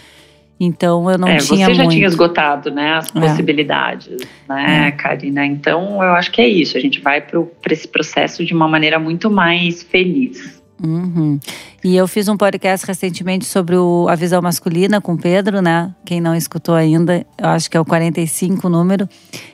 Então 0.59 1.11
eu 1.11 1.19
não 1.19 1.29
é, 1.29 1.37
tinha 1.37 1.67
Você 1.67 1.75
já 1.75 1.85
muito. 1.85 1.97
tinha 1.97 2.07
esgotado, 2.07 2.71
né, 2.71 2.95
as 2.95 3.15
é. 3.15 3.21
possibilidades, 3.21 4.17
né, 4.49 4.89
é. 4.89 4.91
Karina? 4.93 5.45
Então 5.45 6.03
eu 6.03 6.13
acho 6.13 6.31
que 6.33 6.41
é 6.41 6.49
isso. 6.49 6.77
A 6.77 6.81
gente 6.81 7.01
vai 7.01 7.21
para 7.21 7.73
esse 7.73 7.87
processo 7.87 8.45
de 8.45 8.55
uma 8.55 8.67
maneira 8.67 8.99
muito 8.99 9.31
mais 9.31 9.83
feliz. 9.83 10.57
Uhum. 10.83 11.39
E 11.83 11.97
eu 11.97 12.07
fiz 12.07 12.29
um 12.29 12.37
podcast 12.37 12.87
recentemente 12.87 13.47
sobre 13.47 13.77
o, 13.77 14.07
a 14.09 14.15
visão 14.15 14.43
masculina 14.43 15.01
com 15.01 15.15
o 15.15 15.19
Pedro, 15.19 15.63
né? 15.63 15.95
Quem 16.05 16.21
não 16.21 16.35
escutou 16.35 16.75
ainda, 16.75 17.25
eu 17.39 17.49
acho 17.49 17.71
que 17.71 17.77
é 17.77 17.81
o 17.81 17.85
45 17.85 18.69
número, 18.69 19.09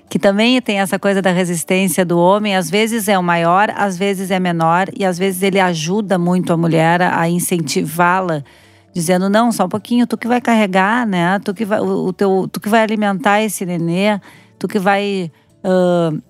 que 0.09 0.19
também 0.19 0.61
tem 0.61 0.81
essa 0.81 0.99
coisa 0.99 1.23
da 1.23 1.31
resistência 1.31 2.05
do 2.05 2.19
homem. 2.19 2.57
Às 2.57 2.69
vezes 2.69 3.07
é 3.07 3.17
o 3.17 3.23
maior, 3.23 3.73
às 3.77 3.97
vezes 3.97 4.31
é 4.31 4.41
menor, 4.41 4.89
e 4.97 5.05
às 5.05 5.17
vezes 5.17 5.43
ele 5.43 5.61
ajuda 5.61 6.19
muito 6.19 6.53
a 6.53 6.57
mulher 6.57 7.03
a 7.03 7.29
incentivá-la 7.29 8.43
dizendo 8.93 9.29
não, 9.29 9.51
só 9.51 9.65
um 9.65 9.69
pouquinho, 9.69 10.07
tu 10.07 10.17
que 10.17 10.29
vai 10.29 10.41
carregar, 10.41 11.07
né? 11.07 11.39
Tu 11.39 11.55
que 11.55 11.65
vai, 11.65 11.81
o, 11.81 12.13
teu, 12.13 12.49
tu 12.51 12.61
que 12.61 12.69
vai 12.69 12.83
alimentar 12.83 13.43
esse 13.43 13.65
nenê, 13.65 14.21
tu 14.59 14.69
que 14.69 14.79
vai, 14.79 15.31
uh, 15.65 16.23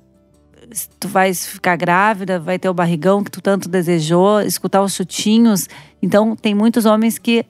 tu 1.01 1.09
vai 1.09 1.35
ficar 1.35 1.77
grávida, 1.77 2.39
vai 2.39 2.59
ter 2.59 2.69
o 2.69 2.75
barrigão 2.75 3.25
que 3.25 3.31
tu 3.31 3.41
tanto 3.41 3.69
desejou, 3.69 4.41
escutar 4.41 4.83
os 4.83 4.95
chutinhos. 4.95 5.69
Então 6.01 6.37
tem 6.37 6.55
muitos 6.55 6.87
homens 6.87 7.19
que 7.19 7.45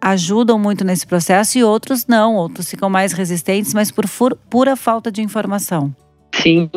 ajudam 0.00 0.58
muito 0.58 0.84
nesse 0.84 1.06
processo 1.06 1.58
e 1.58 1.64
outros 1.64 2.06
não, 2.06 2.36
outros 2.36 2.70
ficam 2.70 2.88
mais 2.88 3.12
resistentes, 3.12 3.74
mas 3.74 3.90
por 3.90 4.06
pura 4.48 4.76
falta 4.76 5.10
de 5.10 5.20
informação. 5.20 5.94
Sim, 6.34 6.70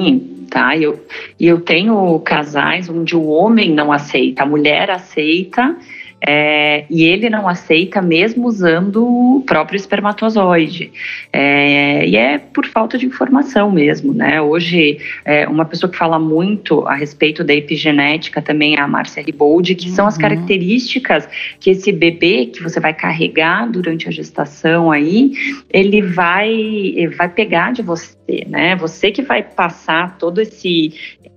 tá. 0.50 0.76
E 0.76 0.84
eu, 0.84 1.06
eu 1.40 1.62
tenho 1.62 2.20
casais 2.22 2.90
onde 2.90 3.16
o 3.16 3.28
homem 3.28 3.74
não 3.74 3.92
aceita, 3.92 4.44
a 4.44 4.46
mulher 4.46 4.90
aceita 4.90 5.78
é, 6.26 6.86
e 6.90 7.04
ele 7.04 7.30
não 7.30 7.48
aceita 7.48 8.02
mesmo 8.02 8.48
usando 8.48 9.06
o 9.06 9.44
próprio 9.46 9.78
espermatozoide. 9.78 10.92
É, 11.32 12.06
e 12.06 12.18
é 12.18 12.38
por 12.38 12.66
falta 12.66 12.98
de 12.98 13.06
informação 13.06 13.72
mesmo, 13.72 14.14
né? 14.14 14.42
Hoje, 14.42 15.00
é, 15.24 15.48
uma 15.48 15.66
pessoa 15.66 15.90
que 15.90 15.98
fala 15.98 16.20
muito 16.20 16.86
a 16.88 16.94
respeito 16.94 17.44
da 17.44 17.54
epigenética 17.54 18.42
também 18.42 18.76
é 18.76 18.82
a 18.82 18.88
Márcia 18.88 19.24
Riboldi, 19.24 19.76
que 19.76 19.90
uhum. 19.90 19.96
são 19.96 20.08
as 20.08 20.16
uhum. 20.16 20.22
características 20.22 21.28
que 21.60 21.70
esse 21.70 21.92
bebê 21.92 22.48
que 22.48 22.62
você 22.62 22.80
vai 22.80 22.94
carregar 22.94 23.70
durante 23.70 24.08
a 24.08 24.12
gestação 24.12 24.92
aí, 24.92 25.32
ele 25.72 26.02
vai, 26.02 27.08
vai 27.18 27.30
pegar 27.30 27.72
de 27.72 27.82
você, 27.82 28.46
né? 28.48 28.76
Você 28.76 29.12
que 29.12 29.22
vai 29.22 29.42
passar 29.42 30.18
todo 30.18 30.42
esse 30.42 30.94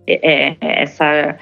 é, 0.07 0.51
é, 0.51 0.57
essa 0.61 1.37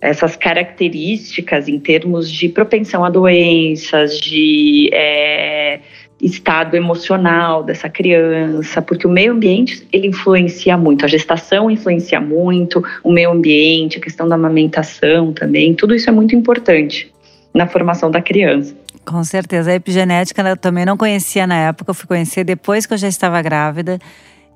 essas 0.00 0.36
características 0.36 1.68
em 1.68 1.78
termos 1.78 2.30
de 2.30 2.48
propensão 2.48 3.04
a 3.04 3.10
doenças, 3.10 4.18
de 4.18 4.90
é, 4.92 5.80
estado 6.20 6.76
emocional 6.76 7.62
dessa 7.62 7.88
criança, 7.88 8.82
porque 8.82 9.06
o 9.06 9.10
meio 9.10 9.32
ambiente 9.32 9.86
ele 9.92 10.08
influencia 10.08 10.76
muito, 10.76 11.04
a 11.04 11.08
gestação 11.08 11.70
influencia 11.70 12.20
muito, 12.20 12.82
o 13.02 13.12
meio 13.12 13.30
ambiente, 13.30 13.98
a 13.98 14.00
questão 14.00 14.28
da 14.28 14.34
amamentação 14.34 15.32
também, 15.32 15.74
tudo 15.74 15.94
isso 15.94 16.08
é 16.08 16.12
muito 16.12 16.34
importante 16.34 17.12
na 17.54 17.66
formação 17.66 18.10
da 18.10 18.20
criança. 18.20 18.74
Com 19.04 19.24
certeza, 19.24 19.70
a 19.70 19.74
epigenética 19.74 20.42
eu 20.42 20.56
também 20.56 20.84
não 20.84 20.96
conhecia 20.96 21.46
na 21.46 21.56
época, 21.68 21.90
eu 21.90 21.94
fui 21.94 22.06
conhecer 22.06 22.44
depois 22.44 22.84
que 22.84 22.92
eu 22.92 22.98
já 22.98 23.08
estava 23.08 23.40
grávida. 23.40 23.98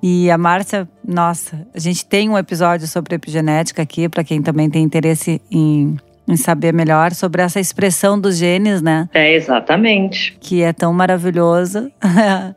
E 0.05 0.29
a 0.29 0.37
Márcia, 0.37 0.85
nossa, 1.07 1.65
a 1.73 1.79
gente 1.79 2.05
tem 2.05 2.29
um 2.29 2.37
episódio 2.37 2.85
sobre 2.89 3.15
epigenética 3.15 3.81
aqui, 3.81 4.09
para 4.09 4.21
quem 4.21 4.41
também 4.41 4.69
tem 4.69 4.83
interesse 4.83 5.41
em, 5.49 5.97
em 6.27 6.35
saber 6.35 6.73
melhor 6.73 7.13
sobre 7.13 7.41
essa 7.41 7.57
expressão 7.57 8.19
dos 8.19 8.35
genes, 8.35 8.81
né? 8.81 9.07
É, 9.13 9.33
exatamente. 9.33 10.37
Que 10.41 10.61
é 10.61 10.73
tão 10.73 10.91
maravilhosa. 10.91 11.89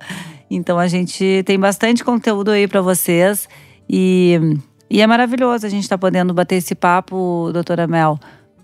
então 0.51 0.77
a 0.77 0.89
gente 0.89 1.45
tem 1.47 1.57
bastante 1.57 2.03
conteúdo 2.03 2.51
aí 2.51 2.67
para 2.67 2.81
vocês. 2.81 3.49
E, 3.89 4.41
e 4.91 5.01
é 5.01 5.07
maravilhoso 5.07 5.67
a 5.67 5.69
gente 5.69 5.85
estar 5.85 5.97
tá 5.97 6.01
podendo 6.01 6.35
bater 6.35 6.57
esse 6.57 6.75
papo, 6.75 7.51
doutora 7.53 7.87
Mel, 7.87 8.19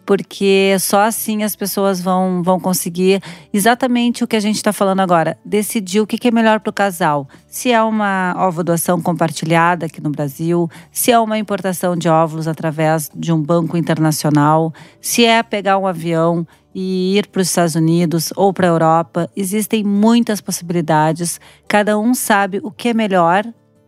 porque 0.05 0.77
só 0.81 1.03
assim 1.03 1.43
as 1.43 1.57
pessoas 1.57 2.01
vão, 2.01 2.43
vão 2.43 2.59
conseguir 2.59 3.23
exatamente 3.53 4.25
o 4.25 4.27
que 4.27 4.37
a 4.37 4.41
gente 4.41 4.57
está 4.57 4.73
falando 4.73 5.01
agora, 5.01 5.39
decidir 5.45 6.01
o 6.01 6.07
que, 6.07 6.19
que 6.19 6.29
é 6.29 6.31
melhor 6.31 6.61
para 6.61 6.71
o 6.71 6.73
casal. 6.73 7.29
Se 7.49 7.71
é 7.71 7.83
uma 7.83 8.35
ovo-doação 8.39 9.01
compartilhada 9.01 9.87
aqui 9.87 10.01
no 10.01 10.11
Brasil, 10.11 10.71
se 10.91 11.11
é 11.11 11.19
uma 11.19 11.39
importação 11.39 11.97
de 11.97 12.09
óvulos 12.09 12.49
através 12.49 13.11
de 13.15 13.33
um 13.33 13.41
banco 13.41 13.77
internacional, 13.77 14.73
se 15.01 15.25
é 15.25 15.43
pegar 15.43 15.79
um 15.79 15.87
avião 15.87 16.47
e 16.75 17.19
ir 17.19 17.27
para 17.27 17.43
os 17.43 17.49
Estados 17.49 17.75
Unidos 17.75 18.33
ou 18.37 18.53
para 18.53 18.67
a 18.67 18.71
Europa. 18.71 19.31
Existem 19.37 19.85
muitas 19.85 20.41
possibilidades. 20.41 21.41
Cada 21.69 21.99
um 21.99 22.15
sabe 22.15 22.61
o 22.63 22.71
que 22.71 22.89
é 22.89 22.95
melhor 22.95 23.45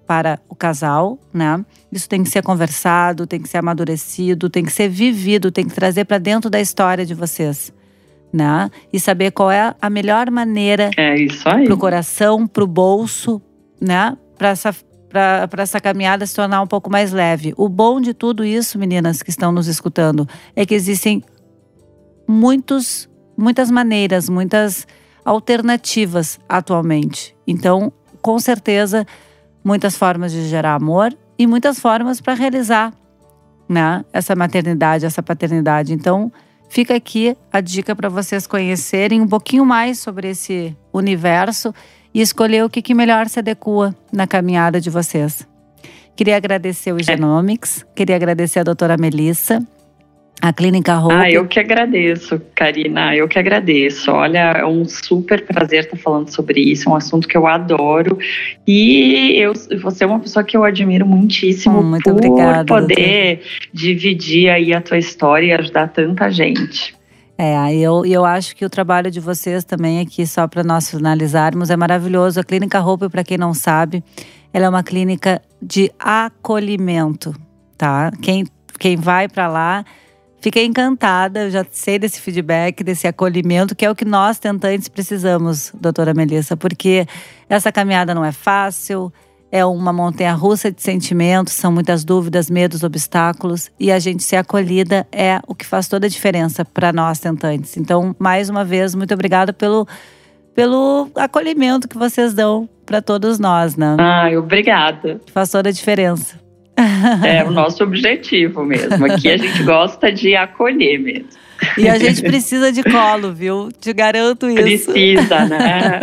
para 0.07 0.38
o 0.49 0.55
casal, 0.55 1.19
né? 1.33 1.64
Isso 1.90 2.09
tem 2.09 2.23
que 2.23 2.31
ser 2.31 2.43
conversado, 2.43 3.27
tem 3.27 3.40
que 3.40 3.49
ser 3.49 3.59
amadurecido, 3.59 4.51
tem 4.51 4.64
que 4.64 4.73
ser 4.73 4.88
vivido, 4.88 5.51
tem 5.51 5.67
que 5.67 5.75
trazer 5.75 6.05
para 6.05 6.19
dentro 6.19 6.51
da 6.51 6.61
história 6.61 7.05
de 7.05 7.14
vocês, 7.14 7.73
né? 8.33 8.71
E 8.93 9.01
saber 9.01 9.31
qual 9.31 9.51
é 9.51 9.75
a 9.81 9.90
melhor 9.90 10.31
maneira 10.31 10.90
é 10.97 11.17
isso 11.17 11.49
aí. 11.49 11.64
pro 11.64 11.77
coração, 11.77 12.47
pro 12.47 12.67
bolso, 12.67 13.40
né? 13.81 14.17
Para 14.37 14.51
essa 14.51 14.75
para 15.49 15.62
essa 15.62 15.81
caminhada 15.81 16.27
se 16.27 16.35
tornar 16.35 16.61
um 16.61 16.67
pouco 16.67 16.90
mais 16.90 17.12
leve. 17.12 17.55
O 17.57 17.69
bom 17.69 18.01
de 18.01 18.12
tudo 18.12 18.45
isso, 18.45 18.77
meninas 18.77 19.23
que 19.23 19.31
estão 19.31 19.53
nos 19.53 19.69
escutando, 19.69 20.29
é 20.57 20.67
que 20.67 20.75
existem 20.75 21.23
muitos, 22.27 23.09
muitas 23.37 23.71
maneiras, 23.71 24.29
muitas 24.29 24.88
alternativas 25.25 26.40
atualmente. 26.49 27.37
Então, 27.47 27.93
com 28.21 28.40
certeza, 28.40 29.07
muitas 29.64 29.96
formas 29.96 30.31
de 30.31 30.46
gerar 30.46 30.74
amor 30.74 31.16
e 31.38 31.46
muitas 31.46 31.81
formas 31.81 32.20
para 32.20 32.35
realizar 32.35 32.92
né, 33.68 34.05
essa 34.12 34.37
maternidade, 34.37 35.07
essa 35.07 35.22
paternidade. 35.22 35.94
Então, 35.94 36.31
fica 36.68 36.94
aqui 36.94 37.37
a 37.50 37.61
dica 37.61 37.96
para 37.96 38.09
vocês 38.09 38.46
conhecerem 38.46 39.20
um 39.20 39.27
pouquinho 39.27 39.64
mais 39.64 39.98
sobre 39.98 40.29
esse 40.29 40.77
universo 40.92 41.74
e 42.12 42.20
escolher 42.20 42.64
o 42.64 42.70
que, 42.70 42.83
que 42.83 42.94
melhor 42.94 43.29
se 43.29 43.38
adequa 43.38 43.94
na 44.12 44.27
caminhada 44.27 44.81
de 44.81 44.90
vocês. 44.90 45.48
Queria 46.14 46.37
agradecer 46.37 46.92
o 46.92 47.03
Genomics, 47.03 47.85
queria 47.94 48.14
agradecer 48.14 48.61
a 48.61 48.62
doutora 48.62 48.96
Melissa 48.96 49.66
a 50.44 50.52
Clínica 50.52 50.98
Hope. 50.98 51.14
Ah, 51.14 51.30
eu 51.30 51.46
que 51.46 51.59
agradeço, 51.59 52.38
Karina, 52.54 53.16
eu 53.16 53.26
que 53.26 53.38
agradeço. 53.38 54.11
Olha, 54.11 54.50
é 54.50 54.66
um 54.66 54.85
super 54.85 55.42
prazer 55.46 55.85
estar 55.85 55.96
falando 55.96 56.28
sobre 56.28 56.61
isso, 56.61 56.87
é 56.87 56.92
um 56.92 56.96
assunto 56.96 57.26
que 57.26 57.35
eu 57.35 57.46
adoro. 57.46 58.18
E 58.66 59.38
eu, 59.38 59.54
você 59.80 60.04
é 60.04 60.07
uma 60.07 60.20
pessoa 60.20 60.44
que 60.44 60.54
eu 60.54 60.62
admiro 60.62 61.07
muitíssimo 61.07 61.78
hum, 61.78 61.83
Muito 61.83 62.02
por 62.02 62.12
obrigada, 62.12 62.66
poder 62.66 63.40
dividir 63.72 64.50
aí 64.50 64.74
a 64.74 64.83
tua 64.83 64.98
história 64.98 65.46
e 65.46 65.52
ajudar 65.52 65.88
tanta 65.88 66.30
gente. 66.30 66.94
É, 67.38 67.74
eu, 67.74 68.04
eu 68.04 68.22
acho 68.22 68.54
que 68.54 68.66
o 68.66 68.70
trabalho 68.70 69.11
de 69.11 69.20
vocês 69.20 69.64
também 69.64 69.98
aqui, 69.98 70.26
só 70.26 70.46
para 70.46 70.62
nós 70.62 70.90
finalizarmos, 70.90 71.70
é 71.70 71.76
maravilhoso. 71.76 72.38
A 72.38 72.44
Clínica 72.44 72.85
Hope, 72.85 73.09
para 73.09 73.24
quem 73.24 73.38
não 73.38 73.54
sabe, 73.54 74.04
ela 74.52 74.66
é 74.66 74.68
uma 74.68 74.83
clínica 74.83 75.40
de 75.62 75.90
acolhimento, 75.98 77.35
tá? 77.78 78.12
Quem, 78.20 78.44
quem 78.78 78.94
vai 78.94 79.26
para 79.26 79.48
lá 79.48 79.87
Fiquei 80.44 80.66
encantada, 80.66 81.44
eu 81.44 81.50
já 81.50 81.64
sei 81.70 81.98
desse 81.98 82.20
feedback, 82.20 82.85
desse 82.85 83.07
acolhimento, 83.07 83.74
que 83.74 83.83
é 83.83 83.90
o 83.90 83.94
que 83.94 84.04
nós 84.04 84.38
tentantes 84.38 84.90
precisamos, 84.90 85.72
doutora 85.72 86.12
Melissa, 86.12 86.54
porque 86.54 87.07
essa 87.48 87.72
caminhada 87.72 88.14
não 88.14 88.22
é 88.22 88.30
fácil, 88.30 89.11
é 89.50 89.64
uma 89.64 89.90
montanha 89.90 90.35
russa 90.35 90.70
de 90.70 90.83
sentimentos, 90.83 91.54
são 91.54 91.72
muitas 91.72 92.04
dúvidas, 92.04 92.50
medos, 92.50 92.83
obstáculos, 92.83 93.72
e 93.80 93.90
a 93.90 93.98
gente 93.98 94.22
ser 94.22 94.37
acolhida 94.37 95.07
é 95.11 95.40
o 95.48 95.54
que 95.54 95.64
faz 95.64 95.88
toda 95.88 96.04
a 96.04 96.11
diferença 96.11 96.62
para 96.62 96.92
nós 96.92 97.18
tentantes. 97.18 97.78
Então, 97.78 98.14
mais 98.18 98.50
uma 98.50 98.66
vez, 98.66 98.94
muito 98.94 99.14
obrigada 99.14 99.50
pelo, 99.50 99.88
pelo 100.54 101.09
acolhimento 101.14 101.88
que 101.88 101.96
vocês 101.96 102.35
dão 102.35 102.68
para 102.85 103.00
todos 103.00 103.38
nós, 103.38 103.76
né? 103.76 103.96
Ai, 103.98 104.37
obrigada. 104.37 105.22
Faz 105.33 105.48
toda 105.48 105.70
a 105.70 105.72
diferença. 105.72 106.43
É 107.25 107.45
o 107.45 107.51
nosso 107.53 107.83
objetivo 107.85 108.65
mesmo. 108.65 109.05
Aqui 109.07 109.31
a 109.31 109.37
gente 109.37 109.63
gosta 109.63 110.13
de 110.13 110.35
acolher 110.35 110.99
mesmo. 110.99 111.29
E 111.79 111.89
a 111.89 111.99
gente 111.99 112.21
precisa 112.23 112.71
de 112.73 112.83
colo, 112.83 113.33
viu? 113.33 113.69
Te 113.81 113.93
garanto 113.93 114.49
isso. 114.49 114.93
Precisa, 114.93 115.45
né? 115.47 116.01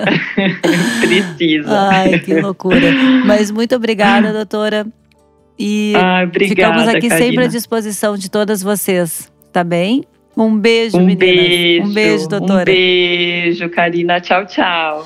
precisa. 1.02 1.90
Ai, 1.90 2.20
que 2.20 2.34
loucura. 2.40 2.92
Mas 3.26 3.52
muito 3.52 3.76
obrigada, 3.76 4.32
doutora. 4.32 4.88
E 5.60 5.94
obrigada, 6.24 6.48
ficamos 6.48 6.88
aqui 6.88 7.08
Karina. 7.10 7.18
sempre 7.18 7.44
à 7.46 7.48
disposição 7.48 8.18
de 8.18 8.32
todas 8.32 8.64
vocês, 8.64 9.32
tá 9.54 9.64
bem? 9.64 10.04
Um 10.36 10.58
beijo, 10.58 10.98
um 10.98 11.06
meninas. 11.06 11.20
Beijo, 11.20 11.84
um 11.84 11.94
beijo, 11.94 12.28
doutora. 12.28 12.62
Um 12.62 12.74
beijo, 12.74 13.70
Karina. 13.70 14.20
Tchau, 14.20 14.46
tchau. 14.46 15.06